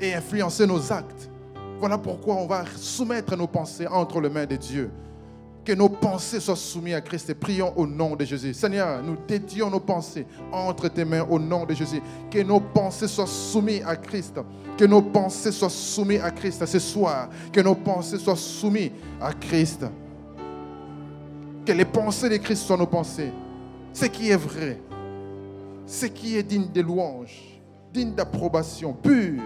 [0.01, 1.31] et influencer nos actes.
[1.79, 4.91] Voilà pourquoi on va soumettre nos pensées entre les mains de Dieu.
[5.67, 8.55] Que nos pensées soient soumises à Christ et prions au nom de Jésus.
[8.55, 12.01] Seigneur, nous dédions nos pensées entre tes mains au nom de Jésus.
[12.31, 14.39] Que nos pensées soient soumises à Christ.
[14.79, 17.31] Que nos pensées soient soumises à Christ ce soir.
[17.53, 19.85] Que nos pensées soient soumises à Christ.
[21.65, 23.33] Que les pensées de Christ soient nos pensées.
[23.93, 24.81] Ce qui est vrai.
[25.85, 27.61] Ce qui est digne de louange.
[27.93, 28.93] Digne d'approbation.
[28.93, 29.43] Pur.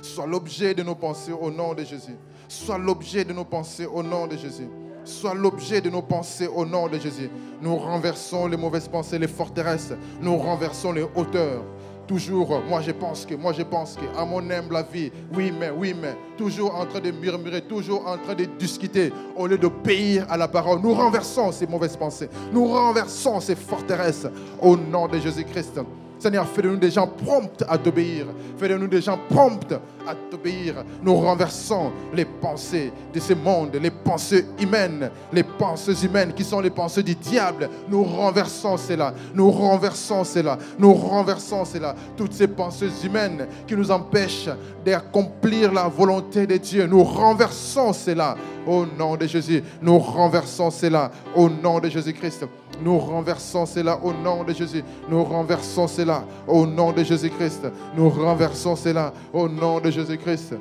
[0.00, 2.16] Soit l'objet de nos pensées au nom de Jésus.
[2.50, 4.66] Soit l'objet de nos pensées au nom de Jésus.
[5.04, 7.30] Soit l'objet de nos pensées au nom de Jésus.
[7.62, 9.92] Nous renversons les mauvaises pensées, les forteresses.
[10.20, 11.62] Nous renversons les hauteurs.
[12.08, 15.70] Toujours, moi je pense que, moi je pense que, à mon humble avis, oui mais,
[15.70, 19.68] oui mais, toujours en train de murmurer, toujours en train de discuter, au lieu de
[19.68, 20.80] payer à la parole.
[20.80, 22.28] Nous renversons ces mauvaises pensées.
[22.52, 24.26] Nous renversons ces forteresses
[24.60, 25.78] au nom de Jésus-Christ.
[26.20, 28.26] Seigneur, fais de nous des gens prompts à t'obéir.
[28.58, 29.72] Fais de nous des gens prompts
[30.06, 30.84] à t'obéir.
[31.02, 36.60] Nous renversons les pensées de ce monde, les pensées humaines, les pensées humaines qui sont
[36.60, 37.70] les pensées du diable.
[37.88, 39.14] Nous renversons cela.
[39.34, 40.58] Nous renversons cela.
[40.78, 41.94] Nous renversons cela.
[42.18, 44.50] Toutes ces pensées humaines qui nous empêchent
[44.84, 46.86] d'accomplir la volonté de Dieu.
[46.86, 49.62] Nous renversons cela au nom de Jésus.
[49.80, 52.44] Nous renversons cela au nom de Jésus-Christ.
[52.82, 54.82] Nous renversons cela au nom de Jésus.
[55.08, 57.66] Nous renversons cela au nom de Jésus-Christ.
[57.96, 60.54] Nous renversons cela au nom de Jésus-Christ.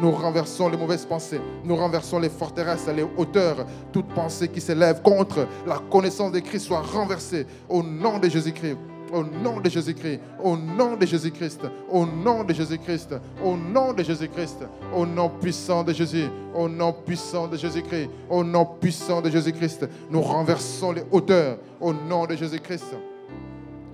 [0.00, 5.02] Nous renversons les mauvaises pensées, nous renversons les forteresses, les hauteurs, toute pensée qui s'élève
[5.02, 8.78] contre la connaissance de Christ soit renversée au nom de Jésus-Christ.
[9.12, 13.14] Au nom de Jésus-Christ, au nom de Jésus-Christ, au nom de Jésus-Christ,
[13.44, 14.64] au nom de Jésus-Christ,
[14.94, 19.88] au nom puissant de Jésus, au nom puissant de Jésus-Christ, au nom puissant de Jésus-Christ,
[20.10, 22.96] nous renversons les hauteurs au nom de Jésus-Christ.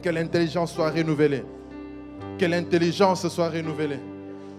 [0.03, 1.45] Que l'intelligence soit renouvelée.
[2.39, 4.01] Que l'intelligence soit renouvelée.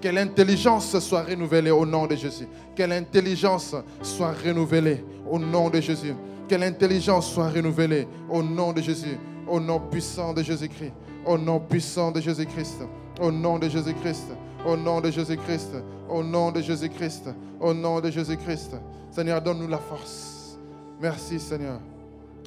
[0.01, 2.47] Que l'intelligence soit renouvelée au nom de Jésus.
[2.75, 6.13] Que l'intelligence soit renouvelée au nom de Jésus.
[6.47, 9.17] Que l'intelligence soit renouvelée au nom de Jésus.
[9.47, 10.93] Au nom puissant de Jésus-Christ.
[11.25, 12.83] Au nom puissant de Jésus-Christ.
[13.21, 14.27] Au nom de Jésus-Christ.
[14.65, 15.75] Au nom de Jésus-Christ.
[16.09, 17.29] Au nom de Jésus-Christ.
[17.59, 18.75] Au nom de Jésus-Christ.
[19.11, 20.57] Seigneur, donne-nous la force.
[20.99, 21.79] Merci, Seigneur.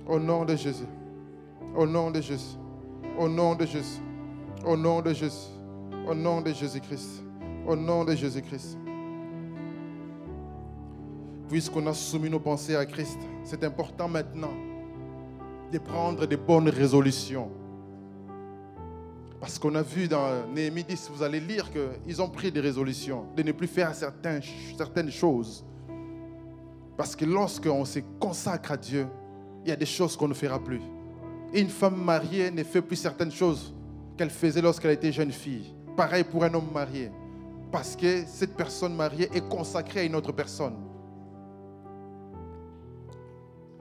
[0.07, 0.87] Au nom de Jésus.
[1.75, 2.57] Au nom de Jésus.
[3.19, 4.01] Au nom de Jésus.
[4.65, 5.49] Au nom de Jésus.
[6.07, 7.23] Au nom de Jésus-Christ.
[7.67, 8.79] Au nom de Jésus-Christ.
[11.49, 14.51] Puisqu'on a soumis nos pensées à Christ, c'est important maintenant
[15.73, 17.51] de prendre des bonnes résolutions.
[19.41, 23.27] Parce qu'on a vu dans Néhémie 10, vous allez lire qu'ils ont pris des résolutions
[23.37, 24.41] de ne plus faire certaines,
[24.77, 25.65] certaines choses.
[26.97, 29.07] Parce que lorsqu'on se consacre à Dieu,
[29.65, 30.81] il y a des choses qu'on ne fera plus.
[31.53, 33.75] une femme mariée ne fait plus certaines choses
[34.17, 35.75] qu'elle faisait lorsqu'elle était jeune fille.
[35.97, 37.11] Pareil pour un homme marié.
[37.71, 40.75] Parce que cette personne mariée est consacrée à une autre personne.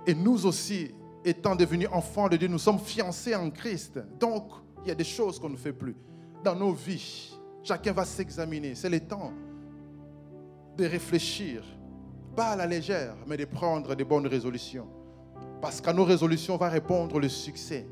[0.07, 0.93] Et nous aussi,
[1.25, 3.99] étant devenus enfants de Dieu, nous sommes fiancés en Christ.
[4.19, 4.45] Donc,
[4.83, 5.95] il y a des choses qu'on ne fait plus.
[6.43, 8.75] Dans nos vies, chacun va s'examiner.
[8.75, 9.33] C'est le temps
[10.77, 11.63] de réfléchir,
[12.35, 14.87] pas à la légère, mais de prendre des bonnes résolutions.
[15.61, 17.87] Parce qu'à nos résolutions va répondre le succès.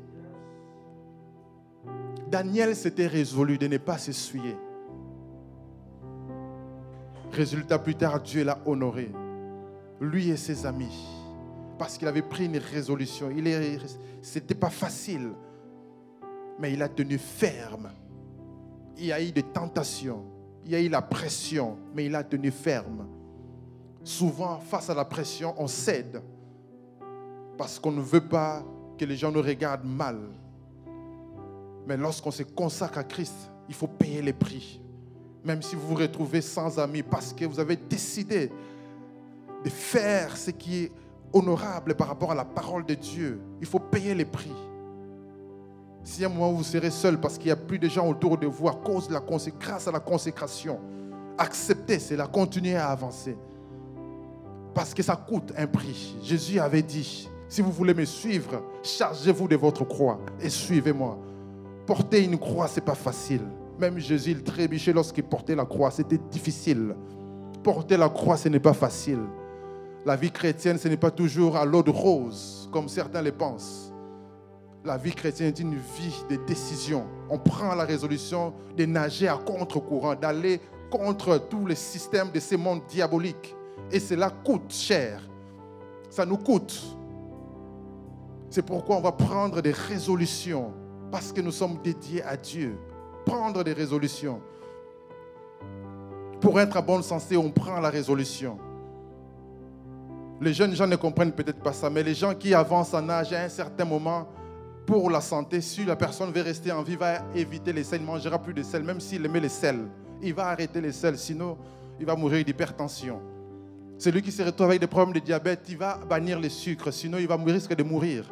[2.30, 4.56] Daniel s'était résolu de ne pas s'essuyer.
[7.32, 9.10] Résultat, plus tard, Dieu l'a honoré.
[10.00, 11.13] Lui et ses amis
[11.78, 13.30] parce qu'il avait pris une résolution.
[13.30, 15.32] Il n'était pas facile,
[16.58, 17.90] mais il a tenu ferme.
[18.96, 20.24] Il y a eu des tentations,
[20.64, 23.06] il y a eu la pression, mais il a tenu ferme.
[24.04, 26.22] Souvent, face à la pression, on cède
[27.56, 28.64] parce qu'on ne veut pas
[28.98, 30.18] que les gens nous regardent mal.
[31.86, 34.80] Mais lorsqu'on se consacre à Christ, il faut payer les prix.
[35.44, 38.50] Même si vous vous retrouvez sans amis parce que vous avez décidé
[39.64, 40.92] de faire ce qui est
[41.34, 44.54] honorable par rapport à la parole de Dieu, il faut payer les prix.
[46.04, 48.38] Si à un moment vous serez seul parce qu'il n'y a plus de gens autour
[48.38, 49.22] de vous à cause de la
[49.58, 50.78] grâce à la consécration,
[51.36, 53.36] acceptez cela, continuez à avancer.
[54.74, 56.16] Parce que ça coûte un prix.
[56.22, 61.18] Jésus avait dit, si vous voulez me suivre, chargez-vous de votre croix et suivez-moi.
[61.86, 63.42] Porter une croix, ce n'est pas facile.
[63.78, 66.94] Même Jésus, il trébuchait lorsqu'il portait la croix, c'était difficile.
[67.62, 69.20] Porter la croix, ce n'est pas facile.
[70.06, 73.90] La vie chrétienne, ce n'est pas toujours à l'eau de rose, comme certains le pensent.
[74.84, 77.06] La vie chrétienne est une vie de décision.
[77.30, 82.58] On prend la résolution de nager à contre-courant, d'aller contre tous les systèmes de ces
[82.58, 83.56] mondes diaboliques.
[83.90, 85.22] Et cela coûte cher.
[86.10, 86.82] Ça nous coûte.
[88.50, 90.72] C'est pourquoi on va prendre des résolutions,
[91.10, 92.76] parce que nous sommes dédiés à Dieu.
[93.24, 94.42] Prendre des résolutions.
[96.42, 98.58] Pour être à bonne santé, on prend la résolution.
[100.40, 103.32] Les jeunes gens ne comprennent peut-être pas ça, mais les gens qui avancent en âge
[103.32, 104.28] à un certain moment,
[104.86, 108.06] pour la santé, si la personne veut rester en vie, va éviter les sels, il
[108.06, 109.86] ne mangera plus de sel, même s'il aimait les sels.
[110.22, 111.56] Il va arrêter les sels, sinon
[111.98, 113.20] il va mourir d'hypertension.
[113.96, 117.18] Celui qui se retrouve avec des problèmes de diabète, il va bannir les sucres, sinon
[117.18, 118.30] il va risquer de mourir.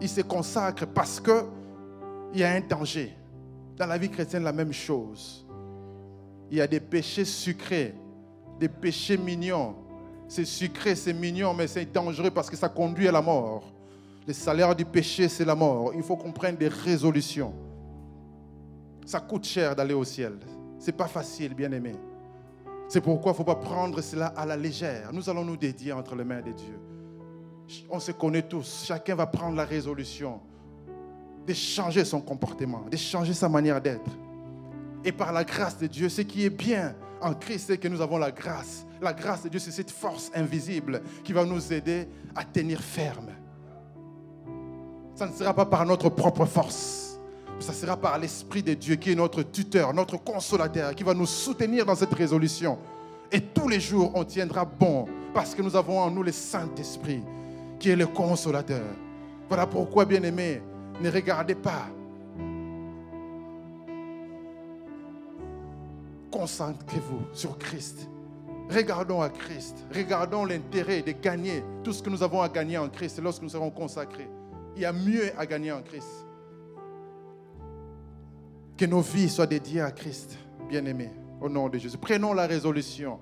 [0.00, 3.16] Il se consacre parce qu'il y a un danger.
[3.76, 5.46] Dans la vie chrétienne, la même chose.
[6.50, 7.94] Il y a des péchés sucrés,
[8.58, 9.76] des péchés mignons.
[10.34, 13.70] C'est sucré, c'est mignon, mais c'est dangereux parce que ça conduit à la mort.
[14.26, 15.92] Le salaire du péché, c'est la mort.
[15.94, 17.52] Il faut qu'on prenne des résolutions.
[19.04, 20.38] Ça coûte cher d'aller au ciel.
[20.78, 21.94] C'est pas facile, bien aimé.
[22.88, 25.12] C'est pourquoi il ne faut pas prendre cela à la légère.
[25.12, 26.80] Nous allons nous dédier entre les mains de Dieu.
[27.90, 28.84] On se connaît tous.
[28.86, 30.40] Chacun va prendre la résolution
[31.46, 34.10] de changer son comportement, de changer sa manière d'être.
[35.04, 38.00] Et par la grâce de Dieu, ce qui est bien en Christ, c'est que nous
[38.00, 38.84] avons la grâce.
[39.00, 43.30] La grâce de Dieu, c'est cette force invisible qui va nous aider à tenir ferme.
[45.14, 47.18] Ça ne sera pas par notre propre force.
[47.60, 51.26] Ça sera par l'Esprit de Dieu qui est notre tuteur, notre consolateur, qui va nous
[51.26, 52.78] soutenir dans cette résolution.
[53.30, 57.22] Et tous les jours, on tiendra bon parce que nous avons en nous le Saint-Esprit
[57.78, 58.84] qui est le consolateur.
[59.48, 60.62] Voilà pourquoi, bien-aimés,
[61.00, 61.88] ne regardez pas.
[66.32, 68.08] Concentrez-vous sur Christ.
[68.70, 69.84] Regardons à Christ.
[69.94, 73.50] Regardons l'intérêt de gagner tout ce que nous avons à gagner en Christ lorsque nous
[73.50, 74.28] serons consacrés
[74.76, 76.26] il y a mieux à gagner en Christ.
[78.76, 80.36] Que nos vies soient dédiées à Christ,
[80.68, 81.98] bien-aimés, au nom de Jésus.
[81.98, 83.18] Prenons la résolution.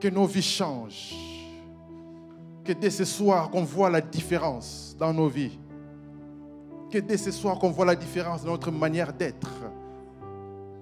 [0.00, 1.14] Que nos vies changent.
[2.64, 5.58] Que dès ce soir, qu'on voit la différence dans nos vies.
[6.90, 9.50] Que dès ce soir, qu'on voit la différence dans notre manière d'être.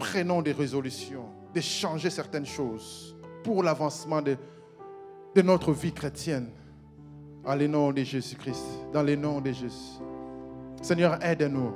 [0.02, 4.36] Prenons des résolutions, de changer certaines choses pour l'avancement de,
[5.42, 6.48] notre vie chrétienne.
[7.44, 8.64] Dans le nom de Jésus-Christ.
[8.92, 10.00] Dans le nom de Jésus.
[10.80, 11.72] Seigneur, aide-nous.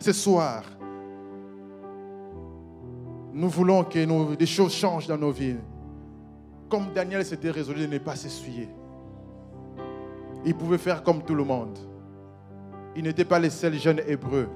[0.00, 0.64] Ce soir,
[3.32, 5.56] nous voulons que des choses changent dans nos vies.
[6.68, 8.68] Comme Daniel s'était résolu de ne pas s'essuyer.
[10.44, 11.78] Il pouvait faire comme tout le monde.
[12.96, 14.48] Il n'était pas le seul jeune hébreu.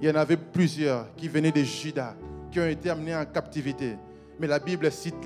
[0.00, 2.16] Il y en avait plusieurs qui venaient de Juda,
[2.52, 3.96] qui ont été amenés en captivité.
[4.38, 5.16] Mais la Bible cite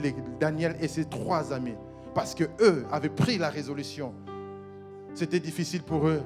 [0.40, 1.74] Daniel et ses trois amis,
[2.14, 4.14] parce qu'eux avaient pris la résolution
[5.16, 6.20] c'était difficile pour eux,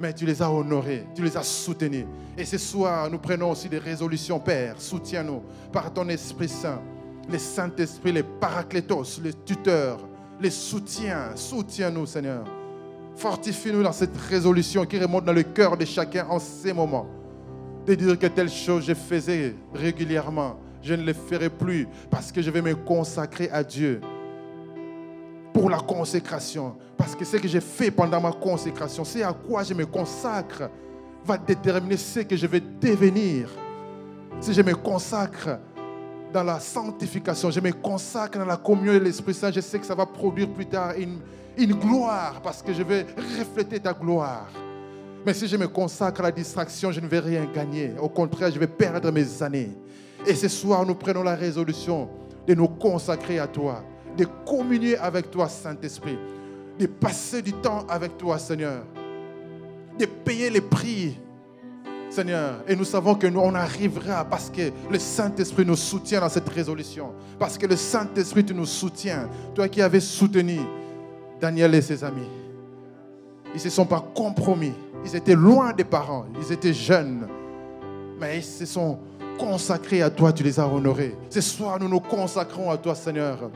[0.00, 2.04] mais tu les as honorés, tu les as soutenus.
[2.36, 4.80] Et ce soir, nous prenons aussi des résolutions, Père.
[4.80, 5.40] Soutiens-nous
[5.72, 6.80] par ton Esprit Saint,
[7.28, 10.00] les Saint-Esprit, les paraclétos, les tuteurs,
[10.40, 11.36] les soutiens.
[11.36, 12.44] Soutiens-nous, Seigneur.
[13.14, 17.06] Fortifie-nous dans cette résolution qui remonte dans le cœur de chacun en ces moments.
[17.88, 22.42] De dire que telle chose je faisais régulièrement, je ne le ferai plus parce que
[22.42, 24.02] je vais me consacrer à Dieu
[25.54, 26.76] pour la consécration.
[26.98, 30.68] Parce que ce que j'ai fait pendant ma consécration, c'est à quoi je me consacre,
[31.24, 33.48] va déterminer ce que je vais devenir.
[34.38, 35.58] Si je me consacre
[36.30, 39.86] dans la sanctification, je me consacre dans la communion de l'Esprit Saint, je sais que
[39.86, 41.20] ça va produire plus tard une,
[41.56, 43.06] une gloire parce que je vais
[43.38, 44.50] refléter ta gloire.
[45.26, 47.92] Mais si je me consacre à la distraction, je ne vais rien gagner.
[48.00, 49.70] Au contraire, je vais perdre mes années.
[50.26, 52.08] Et ce soir, nous prenons la résolution
[52.46, 53.84] de nous consacrer à toi
[54.18, 56.18] de communier avec toi, Saint-Esprit,
[56.78, 58.84] de passer du temps avec toi, Seigneur,
[59.98, 61.16] de payer les prix,
[62.10, 62.62] Seigneur.
[62.66, 66.48] Et nous savons que nous, on arrivera parce que le Saint-Esprit nous soutient dans cette
[66.48, 67.12] résolution.
[67.38, 69.28] Parce que le Saint-Esprit nous soutient.
[69.54, 70.58] Toi qui avais soutenu
[71.40, 72.28] Daniel et ses amis.
[73.52, 74.72] Ils ne se sont pas compromis.
[75.10, 76.26] Ils étaient loin des parents.
[76.38, 77.26] Ils étaient jeunes.
[78.20, 78.98] mais ils se sont
[79.38, 81.16] consacrés à toi, tu les as honorés.
[81.30, 83.50] Ce soir, nous nous consacrons à toi, Seigneur.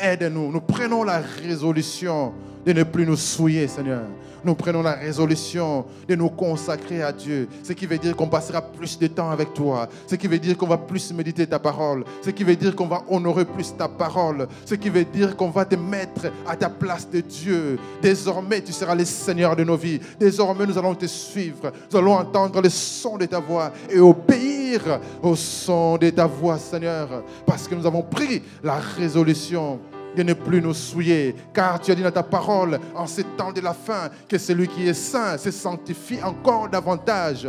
[0.00, 0.50] Aide-nous.
[0.52, 2.32] Nous prenons la résolution
[2.68, 4.02] de ne plus nous souiller, Seigneur
[4.44, 7.48] nous prenons la résolution de nous consacrer à Dieu.
[7.62, 9.88] Ce qui veut dire qu'on passera plus de temps avec toi.
[10.06, 12.04] Ce qui veut dire qu'on va plus méditer ta parole.
[12.22, 14.48] Ce qui veut dire qu'on va honorer plus ta parole.
[14.64, 17.78] Ce qui veut dire qu'on va te mettre à ta place de Dieu.
[18.00, 20.00] Désormais, tu seras le Seigneur de nos vies.
[20.18, 21.72] Désormais, nous allons te suivre.
[21.90, 26.58] Nous allons entendre le son de ta voix et obéir au son de ta voix,
[26.58, 27.24] Seigneur.
[27.44, 29.80] Parce que nous avons pris la résolution
[30.16, 31.34] de ne plus nous souiller.
[31.52, 34.68] Car tu as dit dans ta parole, en ces temps de la fin, que celui
[34.68, 37.48] qui est saint se sanctifie encore davantage.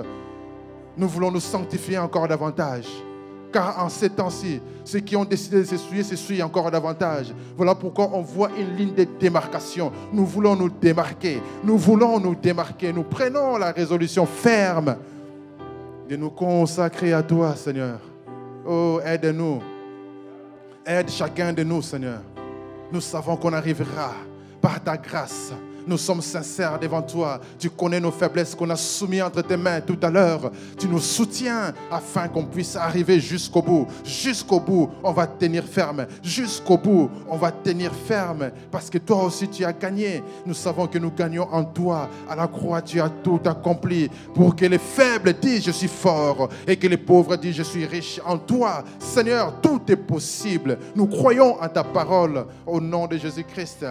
[0.98, 2.86] Nous voulons nous sanctifier encore davantage.
[3.52, 7.34] Car en ces temps-ci, ceux qui ont décidé de se souiller se souillent encore davantage.
[7.58, 9.92] Voilà pourquoi on voit une ligne de démarcation.
[10.14, 11.42] Nous voulons nous démarquer.
[11.64, 12.94] Nous voulons nous démarquer.
[12.94, 14.98] Nous prenons la résolution ferme
[16.08, 18.00] de nous consacrer à toi, Seigneur.
[18.68, 19.62] Oh, aide-nous.
[20.86, 22.20] Aide chacun de nous, Seigneur
[22.92, 24.14] nous savons qu'on arrivera
[24.62, 25.54] par ta grâce
[25.90, 27.40] nous sommes sincères devant toi.
[27.58, 30.52] Tu connais nos faiblesses qu'on a soumises entre tes mains tout à l'heure.
[30.78, 33.88] Tu nous soutiens afin qu'on puisse arriver jusqu'au bout.
[34.06, 36.06] Jusqu'au bout, on va tenir ferme.
[36.22, 38.52] Jusqu'au bout, on va tenir ferme.
[38.72, 40.24] Parce que toi aussi, tu as gagné.
[40.46, 42.08] Nous savons que nous gagnons en toi.
[42.30, 44.10] À la croix, tu as tout accompli.
[44.36, 46.50] Pour que les faibles disent, je suis fort.
[46.68, 48.22] Et que les pauvres disent, je suis riche.
[48.24, 50.78] En toi, Seigneur, tout est possible.
[50.96, 52.46] Nous croyons en ta parole.
[52.68, 53.86] Au nom de Jésus-Christ.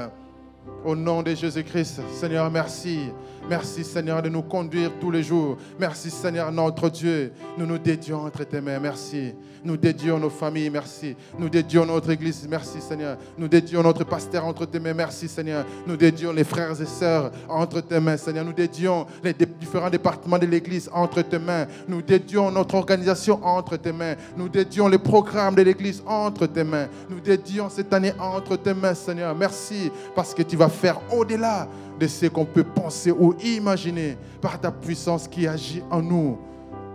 [0.84, 3.10] Au nom de Jésus-Christ, Seigneur, merci.
[3.48, 5.56] Merci Seigneur de nous conduire tous les jours.
[5.80, 7.32] Merci Seigneur notre Dieu.
[7.56, 8.78] Nous nous dédions entre tes mains.
[8.78, 9.32] Merci.
[9.64, 10.68] Nous dédions nos familles.
[10.68, 11.16] Merci.
[11.38, 12.46] Nous dédions notre église.
[12.48, 13.16] Merci Seigneur.
[13.38, 14.92] Nous dédions notre pasteur entre tes mains.
[14.92, 15.64] Merci Seigneur.
[15.86, 18.44] Nous dédions les frères et sœurs entre tes mains Seigneur.
[18.44, 21.66] Nous dédions les différents départements de l'église entre tes mains.
[21.88, 24.14] Nous dédions notre organisation entre tes mains.
[24.36, 26.88] Nous dédions les programmes de l'église entre tes mains.
[27.08, 29.34] Nous dédions cette année entre tes mains Seigneur.
[29.34, 34.60] Merci parce que tu vas faire au-delà de ce qu'on peut penser ou imaginer par
[34.60, 36.38] ta puissance qui agit en nous,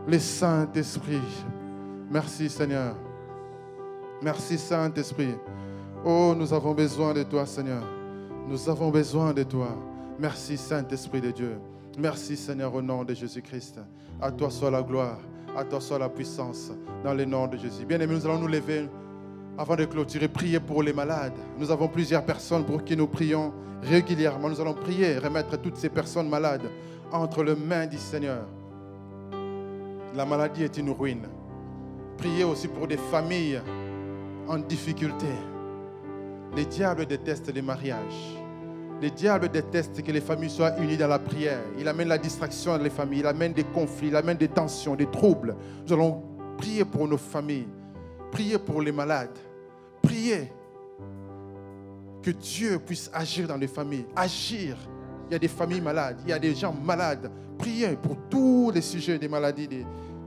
[0.08, 1.22] le Saint-Esprit.
[2.10, 2.96] Merci Seigneur.
[4.22, 5.36] Merci Saint-Esprit.
[6.06, 7.84] Oh, nous avons besoin de toi Seigneur.
[8.48, 9.70] Nous avons besoin de toi.
[10.20, 11.60] Merci Saint-Esprit de Dieu.
[11.98, 13.80] Merci Seigneur au nom de Jésus-Christ.
[14.22, 15.20] À toi soit la gloire,
[15.56, 16.72] à toi soit la puissance
[17.04, 17.86] dans le nom de Jésus.
[17.86, 18.88] Bien aimés, nous allons nous lever
[19.58, 21.34] avant de clôturer, prier pour les malades.
[21.58, 24.50] Nous avons plusieurs personnes pour qui nous prions régulièrement.
[24.50, 26.70] Nous allons prier, remettre toutes ces personnes malades
[27.12, 28.46] entre les mains du Seigneur.
[30.16, 31.28] La maladie est une ruine.
[32.18, 33.62] Priez aussi pour des familles
[34.48, 35.28] en difficulté.
[36.56, 38.38] Les diables détestent les mariages.
[39.02, 41.60] Les diables détestent que les familles soient unies dans la prière.
[41.78, 44.96] Il amène la distraction dans les familles, il amène des conflits, il amène des tensions,
[44.96, 45.56] des troubles.
[45.86, 46.22] Nous allons
[46.58, 47.68] prier pour nos familles,
[48.34, 49.38] prier pour les malades,
[50.02, 50.52] prier
[52.24, 54.76] que Dieu puisse agir dans les familles, agir.
[55.30, 57.30] Il y a des familles malades, il y a des gens malades.
[57.58, 59.70] Priez pour tous les sujets des maladies,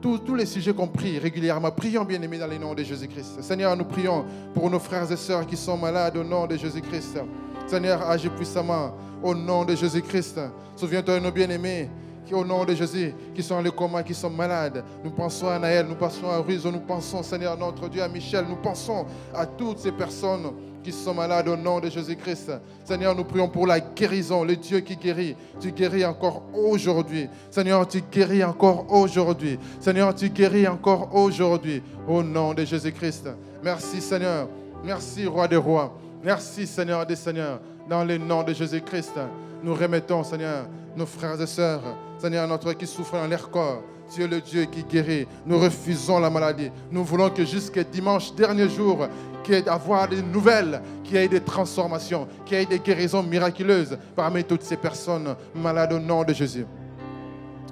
[0.01, 1.73] tous, les sujets qu'on prie régulièrement.
[1.73, 3.43] Prions, bien aimés, dans le nom de Jésus-Christ.
[3.43, 7.19] Seigneur, nous prions pour nos frères et sœurs qui sont malades au nom de Jésus-Christ.
[7.67, 10.41] Seigneur, agis puissamment au nom de Jésus-Christ.
[10.77, 11.91] Souviens-toi de nos bien-aimés
[12.35, 14.85] au nom de Jésus, qui sont dans le coma, qui sont malades.
[15.05, 18.45] Nous pensons à Naël, nous pensons à Ruiz, nous pensons, Seigneur, notre Dieu, à Michel,
[18.49, 20.53] nous pensons à toutes ces personnes
[20.87, 22.53] qui sont malades au nom de Jésus-Christ.
[22.85, 25.35] Seigneur, nous prions pour la guérison, le Dieu qui guérit.
[25.61, 27.29] Tu guéris encore aujourd'hui.
[27.51, 29.59] Seigneur, tu guéris encore aujourd'hui.
[29.81, 33.29] Seigneur, tu guéris encore aujourd'hui au nom de Jésus-Christ.
[33.65, 34.49] Merci Seigneur.
[34.85, 35.93] Merci Roi des rois.
[36.23, 37.61] Merci Seigneur des seigneurs.
[37.89, 39.15] Dans le nom de Jésus-Christ,
[39.63, 40.67] nous remettons Seigneur
[40.97, 41.83] nos frères et sœurs.
[42.19, 43.83] Seigneur, notre qui souffre dans leur corps.
[44.13, 45.27] Tu es le Dieu qui guérit.
[45.45, 46.71] Nous refusons la maladie.
[46.91, 49.07] Nous voulons que jusqu'à dimanche, dernier jour,
[49.45, 49.63] qu'il y ait
[50.11, 54.63] des nouvelles, qu'il y ait des transformations, qu'il y ait des guérisons miraculeuses parmi toutes
[54.63, 56.67] ces personnes malades au nom de Jésus.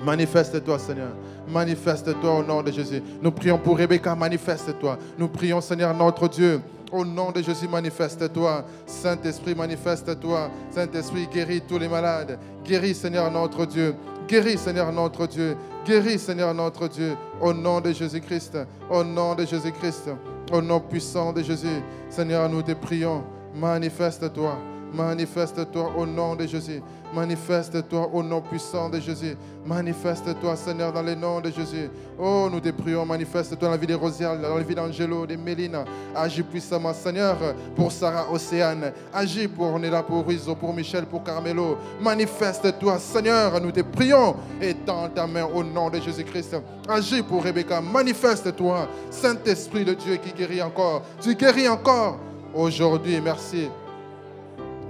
[0.04, 1.12] Manifeste-toi, Seigneur.
[1.48, 3.02] Manifeste-toi au nom de Jésus.
[3.22, 4.98] Nous prions pour Rebecca, manifeste-toi.
[5.18, 6.60] Nous prions, Seigneur, notre Dieu.
[6.94, 8.64] Au nom de Jésus, manifeste-toi.
[8.86, 10.48] Saint-Esprit, manifeste-toi.
[10.70, 12.38] Saint-Esprit, guéris tous les malades.
[12.64, 13.96] Guéris, Seigneur, notre Dieu.
[14.28, 15.56] Guéris, Seigneur, notre Dieu.
[15.84, 17.16] Guéris, Seigneur, notre Dieu.
[17.40, 18.58] Au nom de Jésus-Christ.
[18.88, 20.10] Au nom de Jésus-Christ.
[20.52, 21.82] Au nom puissant de Jésus.
[22.08, 23.24] Seigneur, nous te prions.
[23.56, 24.56] Manifeste-toi.
[24.94, 26.80] Manifeste-toi au nom de Jésus.
[27.12, 29.36] Manifeste-toi au nom puissant de Jésus.
[29.66, 31.90] Manifeste-toi, Seigneur, dans le nom de Jésus.
[32.18, 35.34] Oh, nous te prions, manifeste-toi dans la vie de Rosial, dans la vie d'Angelo, de
[35.34, 35.84] Mélina.
[36.14, 37.36] Agis puissamment, Seigneur,
[37.74, 38.92] pour Sarah Océane.
[39.12, 41.76] Agis pour Nela, pour Rizzo, pour Michel, pour Carmelo.
[42.00, 44.36] Manifeste-toi, Seigneur, nous te prions.
[44.60, 46.56] Et tends ta main au nom de Jésus-Christ.
[46.88, 47.80] Agis pour Rebecca.
[47.80, 51.02] Manifeste-toi, Saint-Esprit de Dieu qui guérit encore.
[51.20, 52.18] Tu guéris encore
[52.54, 53.20] aujourd'hui.
[53.20, 53.68] Merci.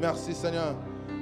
[0.05, 0.75] Merci, Seigneur.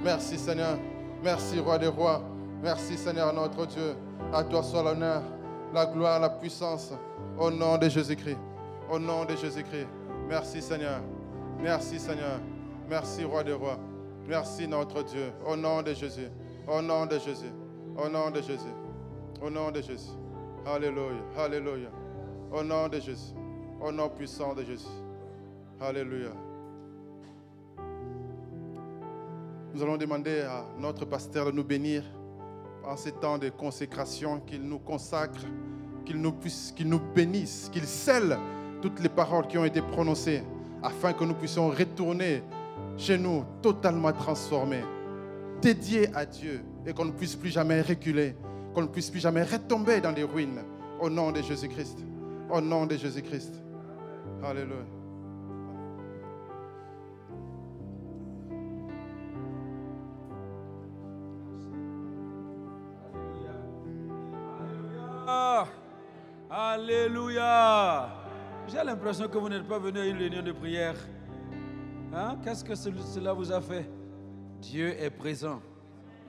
[0.02, 0.76] Merci, Seigneur.
[1.22, 2.20] Merci, Roi des Rois.
[2.60, 3.94] Merci, Seigneur, notre Dieu.
[4.32, 5.22] À toi soit l'honneur,
[5.72, 6.92] la gloire, la puissance.
[7.38, 8.38] Au nom de Jésus-Christ.
[8.90, 9.86] Au nom de Jésus-Christ.
[10.28, 11.00] Merci, Seigneur.
[11.60, 12.40] Merci, Seigneur.
[12.90, 13.78] Merci, Roi des Rois.
[14.26, 15.32] Merci, notre Dieu.
[15.46, 16.28] Au nom de Jésus.
[16.66, 17.52] Au nom de Jésus.
[17.96, 18.74] Au nom de Jésus.
[19.40, 20.10] Au nom de Jésus.
[20.66, 21.22] Alléluia.
[21.38, 21.88] Alléluia.
[22.50, 23.32] Au nom de Jésus.
[23.80, 24.88] Au nom puissant de Jésus.
[25.80, 26.30] Alléluia.
[29.74, 32.02] Nous allons demander à notre pasteur de nous bénir
[32.84, 35.40] en ces temps de consécration, qu'il nous consacre,
[36.04, 38.36] qu'il nous, puisse, qu'il nous bénisse, qu'il scelle
[38.82, 40.42] toutes les paroles qui ont été prononcées,
[40.82, 42.42] afin que nous puissions retourner
[42.98, 44.84] chez nous totalement transformés,
[45.62, 48.34] dédiés à Dieu, et qu'on ne puisse plus jamais reculer,
[48.74, 50.62] qu'on ne puisse plus jamais retomber dans les ruines,
[51.00, 51.98] au nom de Jésus-Christ.
[52.50, 53.54] Au nom de Jésus-Christ.
[54.44, 55.01] Alléluia.
[66.72, 68.08] Alléluia.
[68.66, 70.94] J'ai l'impression que vous n'êtes pas venu à une réunion de prière.
[72.14, 72.38] Hein?
[72.42, 73.86] Qu'est-ce que cela vous a fait?
[74.58, 75.60] Dieu est présent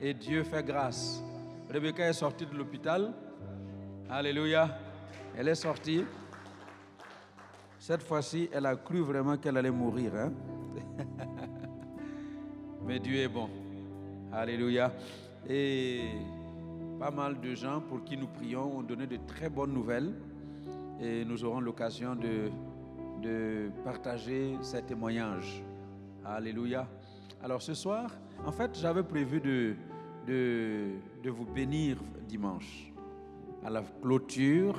[0.02, 1.24] et Dieu fait grâce.
[1.72, 3.14] Rebecca est sortie de l'hôpital.
[4.10, 4.76] Alléluia.
[5.34, 6.04] Elle est sortie.
[7.78, 10.12] Cette fois-ci, elle a cru vraiment qu'elle allait mourir.
[10.14, 10.32] Hein?
[12.86, 13.48] Mais Dieu est bon.
[14.30, 14.92] Alléluia.
[15.48, 16.02] Et
[17.00, 20.12] pas mal de gens pour qui nous prions ont donné de très bonnes nouvelles
[21.00, 22.50] et nous aurons l'occasion de,
[23.22, 25.62] de partager ces témoignages.
[26.24, 26.86] Alléluia.
[27.42, 28.10] Alors ce soir,
[28.46, 29.76] en fait, j'avais prévu de,
[30.26, 30.92] de,
[31.22, 32.92] de, vous bénir dimanche.
[33.64, 34.76] À la clôture,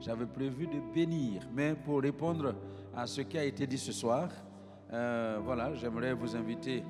[0.00, 1.42] j'avais prévu de bénir.
[1.54, 2.54] Mais pour répondre
[2.94, 4.28] à ce qui a été dit ce soir,
[4.92, 6.82] euh, voilà, j'aimerais vous inviter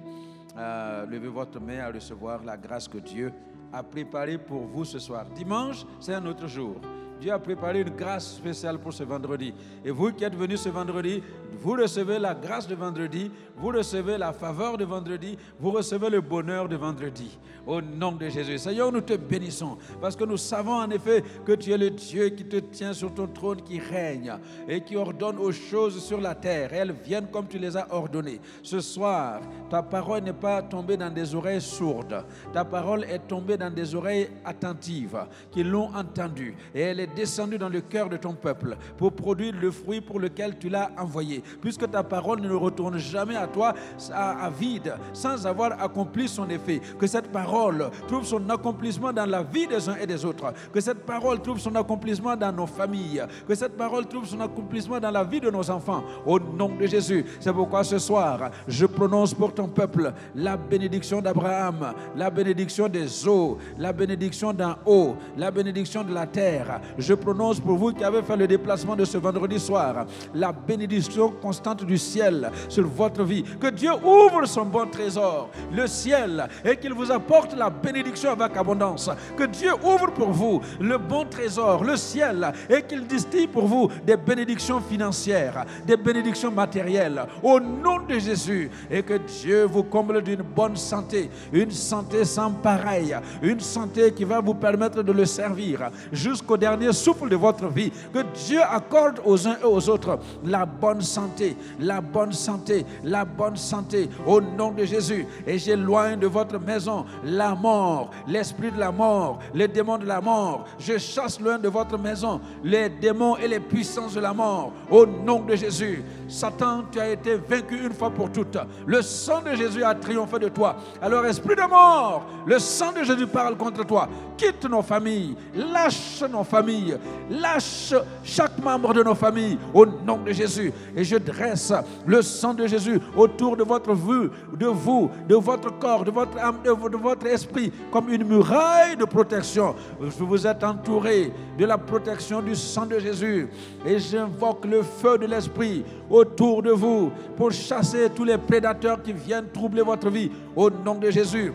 [0.56, 3.32] à lever votre main à recevoir la grâce que Dieu
[3.72, 5.26] a préparée pour vous ce soir.
[5.34, 6.76] Dimanche, c'est un autre jour.
[7.20, 9.52] Dieu a préparé une grâce spéciale pour ce vendredi.
[9.84, 11.22] Et vous qui êtes venus ce vendredi,
[11.60, 16.20] vous recevez la grâce de vendredi, vous recevez la faveur de vendredi, vous recevez le
[16.20, 17.36] bonheur de vendredi.
[17.66, 18.58] Au nom de Jésus.
[18.58, 22.28] Seigneur, nous te bénissons parce que nous savons en effet que tu es le Dieu
[22.30, 24.34] qui te tient sur ton trône, qui règne
[24.68, 26.72] et qui ordonne aux choses sur la terre.
[26.72, 28.40] elles viennent comme tu les as ordonnées.
[28.62, 32.24] Ce soir, ta parole n'est pas tombée dans des oreilles sourdes.
[32.52, 36.56] Ta parole est tombée dans des oreilles attentives qui l'ont entendue.
[36.74, 40.20] Et elle est descendue dans le cœur de ton peuple pour produire le fruit pour
[40.20, 41.42] lequel tu l'as envoyé.
[41.60, 43.74] Puisque ta parole ne retourne jamais à toi
[44.12, 46.80] à, vide, sans avoir accompli son effet.
[46.98, 50.52] Que cette parole trouve son accomplissement dans la vie des uns et des autres.
[50.72, 53.24] Que cette parole trouve son accomplissement dans nos familles.
[53.46, 56.02] Que cette parole trouve son accomplissement dans la vie de nos enfants.
[56.26, 57.24] Au nom de Jésus.
[57.40, 63.26] C'est pourquoi ce soir, je prononce pour ton peuple la bénédiction d'Abraham, la bénédiction des
[63.26, 66.80] eaux, la bénédiction d'en haut, la bénédiction de la terre.
[66.98, 71.30] Je prononce pour vous qui avez fait le déplacement de ce vendredi soir, la bénédiction
[71.30, 73.44] constante du ciel sur votre vie.
[73.60, 78.56] Que Dieu ouvre son bon trésor, le ciel, et qu'il vous apporte la bénédiction avec
[78.56, 79.08] abondance.
[79.36, 83.88] Que Dieu ouvre pour vous le bon trésor, le ciel, et qu'il distille pour vous
[84.04, 88.70] des bénédictions financières, des bénédictions matérielles, au nom de Jésus.
[88.90, 94.24] Et que Dieu vous comble d'une bonne santé, une santé sans pareil, une santé qui
[94.24, 97.90] va vous permettre de le servir jusqu'au dernier souffle de votre vie.
[98.12, 103.24] Que Dieu accorde aux uns et aux autres la bonne santé, la bonne santé, la
[103.24, 105.26] bonne santé au nom de Jésus.
[105.46, 110.20] Et j'éloigne de votre maison la mort, l'esprit de la mort, les démons de la
[110.20, 110.64] mort.
[110.78, 115.06] Je chasse loin de votre maison les démons et les puissances de la mort au
[115.06, 116.02] nom de Jésus.
[116.28, 118.58] Satan, tu as été vaincu une fois pour toutes.
[118.86, 120.76] Le sang de Jésus a triomphé de toi.
[121.00, 124.08] Alors, esprit de mort, le sang de Jésus parle contre toi.
[124.36, 126.96] Quitte nos familles, lâche nos familles,
[127.28, 130.72] lâche chaque membre de nos familles au nom de Jésus.
[130.94, 131.72] Et je dresse
[132.06, 136.38] le sang de Jésus autour de votre vue, de vous, de votre corps, de votre
[136.38, 139.74] âme, de, votre esprit, comme une muraille de protection.
[139.98, 143.48] Vous êtes entouré de la protection du sang de Jésus.
[143.84, 145.84] Et j'invoque le feu de l'esprit
[146.18, 150.30] autour de vous pour chasser tous les prédateurs qui viennent troubler votre vie.
[150.54, 151.52] Au nom de Jésus.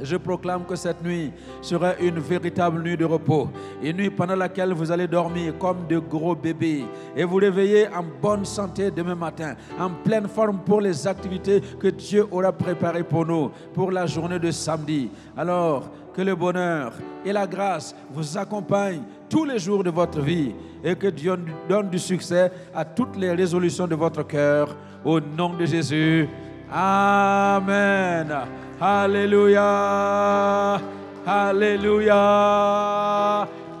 [0.00, 3.48] Je proclame que cette nuit sera une véritable nuit de repos,
[3.82, 6.84] une nuit pendant laquelle vous allez dormir comme de gros bébés
[7.14, 11.88] et vous réveiller en bonne santé demain matin, en pleine forme pour les activités que
[11.88, 15.10] Dieu aura préparées pour nous pour la journée de samedi.
[15.36, 16.92] Alors, que le bonheur
[17.24, 19.02] et la grâce vous accompagnent
[19.32, 20.52] tous les jours de votre vie
[20.84, 24.76] et que Dieu donne du succès à toutes les résolutions de votre cœur.
[25.02, 26.28] Au nom de Jésus.
[26.70, 28.30] Amen.
[28.78, 30.78] Alléluia.
[31.26, 32.18] Alléluia.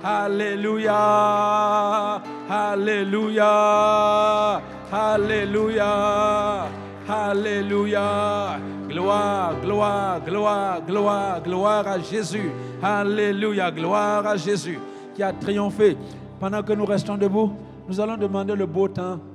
[0.02, 2.22] Alléluia.
[2.48, 4.62] Alléluia.
[4.90, 6.64] Alléluia.
[7.06, 8.58] Alléluia.
[8.88, 12.50] Gloire, gloire, gloire, gloire, gloire à Jésus.
[12.82, 13.70] Alléluia.
[13.70, 14.78] Gloire à Jésus
[15.14, 15.96] qui a triomphé.
[16.40, 17.52] Pendant que nous restons debout,
[17.88, 19.18] nous allons demander le beau temps